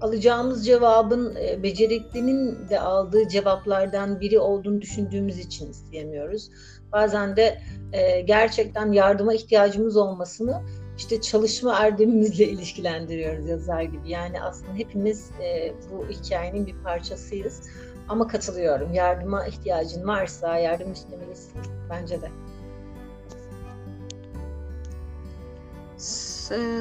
alacağımız 0.02 0.66
cevabın 0.66 1.36
e, 1.36 1.64
beceriklinin 1.64 2.70
de 2.70 2.80
aldığı 2.80 3.28
cevaplardan 3.28 4.20
biri 4.20 4.40
olduğunu 4.40 4.82
düşündüğümüz 4.82 5.40
için 5.40 5.72
isteyemiyoruz. 5.72 6.50
Bazen 6.92 7.36
de 7.36 7.58
e, 7.94 8.22
gerçekten 8.22 8.92
yardıma 8.92 9.34
ihtiyacımız 9.34 9.98
olmasını 9.98 10.62
işte 10.98 11.22
çalışma 11.22 11.80
erdemimizle 11.80 12.50
ilişkilendiriyoruz 12.50 13.48
yazar 13.48 13.82
gibi. 13.82 14.10
Yani 14.10 14.42
aslında 14.42 14.74
hepimiz 14.74 15.32
e, 15.42 15.74
bu 15.92 16.06
hikayenin 16.10 16.68
bir 16.68 16.76
parçasıyız. 16.84 17.62
Ama 18.10 18.28
katılıyorum. 18.28 18.94
Yardıma 18.94 19.48
ihtiyacın 19.48 20.08
varsa 20.08 20.58
yardım 20.58 20.94
istemelisin. 20.94 21.54
Bence 21.90 22.22
de. 22.22 22.30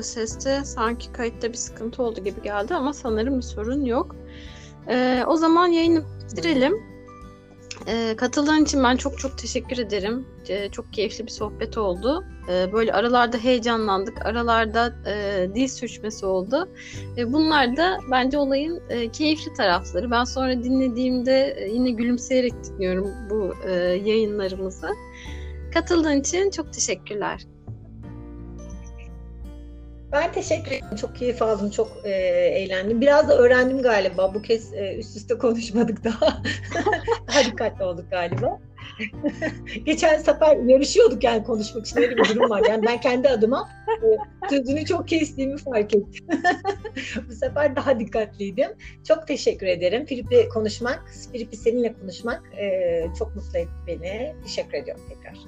Seste 0.03 0.65
sanki 0.65 1.13
kayıtta 1.13 1.49
bir 1.49 1.57
sıkıntı 1.57 2.03
oldu 2.03 2.25
gibi 2.25 2.43
geldi 2.43 2.75
ama 2.75 2.93
sanırım 2.93 3.37
bir 3.37 3.43
sorun 3.43 3.85
yok. 3.85 4.17
Ee, 4.89 5.25
o 5.27 5.37
zaman 5.37 5.67
yayını 5.67 6.03
bitirelim. 6.31 6.90
E, 7.87 8.17
katıldığın 8.17 8.65
için 8.65 8.85
ben 8.85 8.97
çok 8.97 9.19
çok 9.19 9.39
teşekkür 9.39 9.79
ederim. 9.79 10.27
E, 10.49 10.69
çok 10.69 10.93
keyifli 10.93 11.27
bir 11.27 11.31
sohbet 11.31 11.79
oldu. 11.79 12.25
E, 12.49 12.73
böyle 12.73 12.93
aralarda 12.93 13.39
heyecanlandık. 13.39 14.27
Aralarda 14.27 14.95
e, 15.07 15.47
dil 15.55 15.69
sürçmesi 15.69 16.27
oldu. 16.27 16.69
Bunlar 17.27 17.77
da 17.77 17.99
bence 18.11 18.39
olayın 18.39 18.83
e, 18.89 19.09
keyifli 19.09 19.53
tarafları. 19.53 20.11
Ben 20.11 20.25
sonra 20.25 20.65
dinlediğimde 20.65 21.57
e, 21.59 21.71
yine 21.71 21.91
gülümseyerek 21.91 22.53
dinliyorum 22.65 23.11
bu 23.31 23.55
e, 23.69 23.73
yayınlarımızı. 24.05 24.89
Katıldığın 25.75 26.21
için 26.21 26.51
çok 26.51 26.73
teşekkürler. 26.73 27.47
Ben 30.13 30.33
teşekkür 30.33 30.71
ederim. 30.71 30.97
Çok 31.01 31.17
keyif 31.17 31.43
aldım, 31.43 31.71
çok 31.71 31.89
e, 32.05 32.11
eğlendim. 32.11 33.01
Biraz 33.01 33.29
da 33.29 33.39
öğrendim 33.39 33.83
galiba. 33.83 34.35
Bu 34.35 34.43
kez 34.43 34.75
e, 34.75 34.97
üst 34.97 35.17
üste 35.17 35.39
konuşmadık 35.39 36.05
daha. 36.05 36.43
daha 37.29 37.45
dikkatli 37.45 37.85
olduk 37.85 38.11
galiba. 38.11 38.61
Geçen 39.85 40.19
sefer 40.19 40.57
yarışıyorduk 40.57 41.25
yani 41.25 41.45
konuşmak 41.45 41.87
için 41.87 42.01
öyle 42.01 42.17
bir 42.17 42.29
durum 42.29 42.51
var. 42.51 42.63
Yani 42.69 42.87
ben 42.87 43.01
kendi 43.01 43.29
adıma 43.29 43.69
e, 43.89 44.07
sözünü 44.51 44.85
çok 44.85 45.09
kestiğimi 45.09 45.59
fark 45.59 45.95
ettim. 45.95 46.27
Bu 47.29 47.33
sefer 47.33 47.77
daha 47.77 48.01
dikkatliydim. 48.01 48.71
Çok 49.09 49.27
teşekkür 49.27 49.67
ederim. 49.67 50.07
Filip'le 50.07 50.49
konuşmak, 50.49 51.05
Filip'i 51.33 51.57
seninle 51.57 51.93
konuşmak 51.93 52.43
e, 52.59 53.07
çok 53.19 53.37
mutlu 53.37 53.59
etti 53.59 53.71
beni. 53.87 54.35
Teşekkür 54.43 54.79
ediyorum 54.79 55.03
tekrar. 55.09 55.39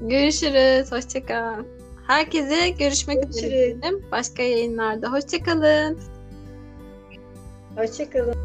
Görüşürüz. 0.00 0.92
Hoşçakal. 0.92 1.64
Herkese 2.06 2.68
görüşmek 2.70 3.28
üzere. 3.28 3.76
Başka 4.12 4.42
yayınlarda. 4.42 5.12
Hoşçakalın. 5.12 5.98
Hoşçakalın. 7.76 8.36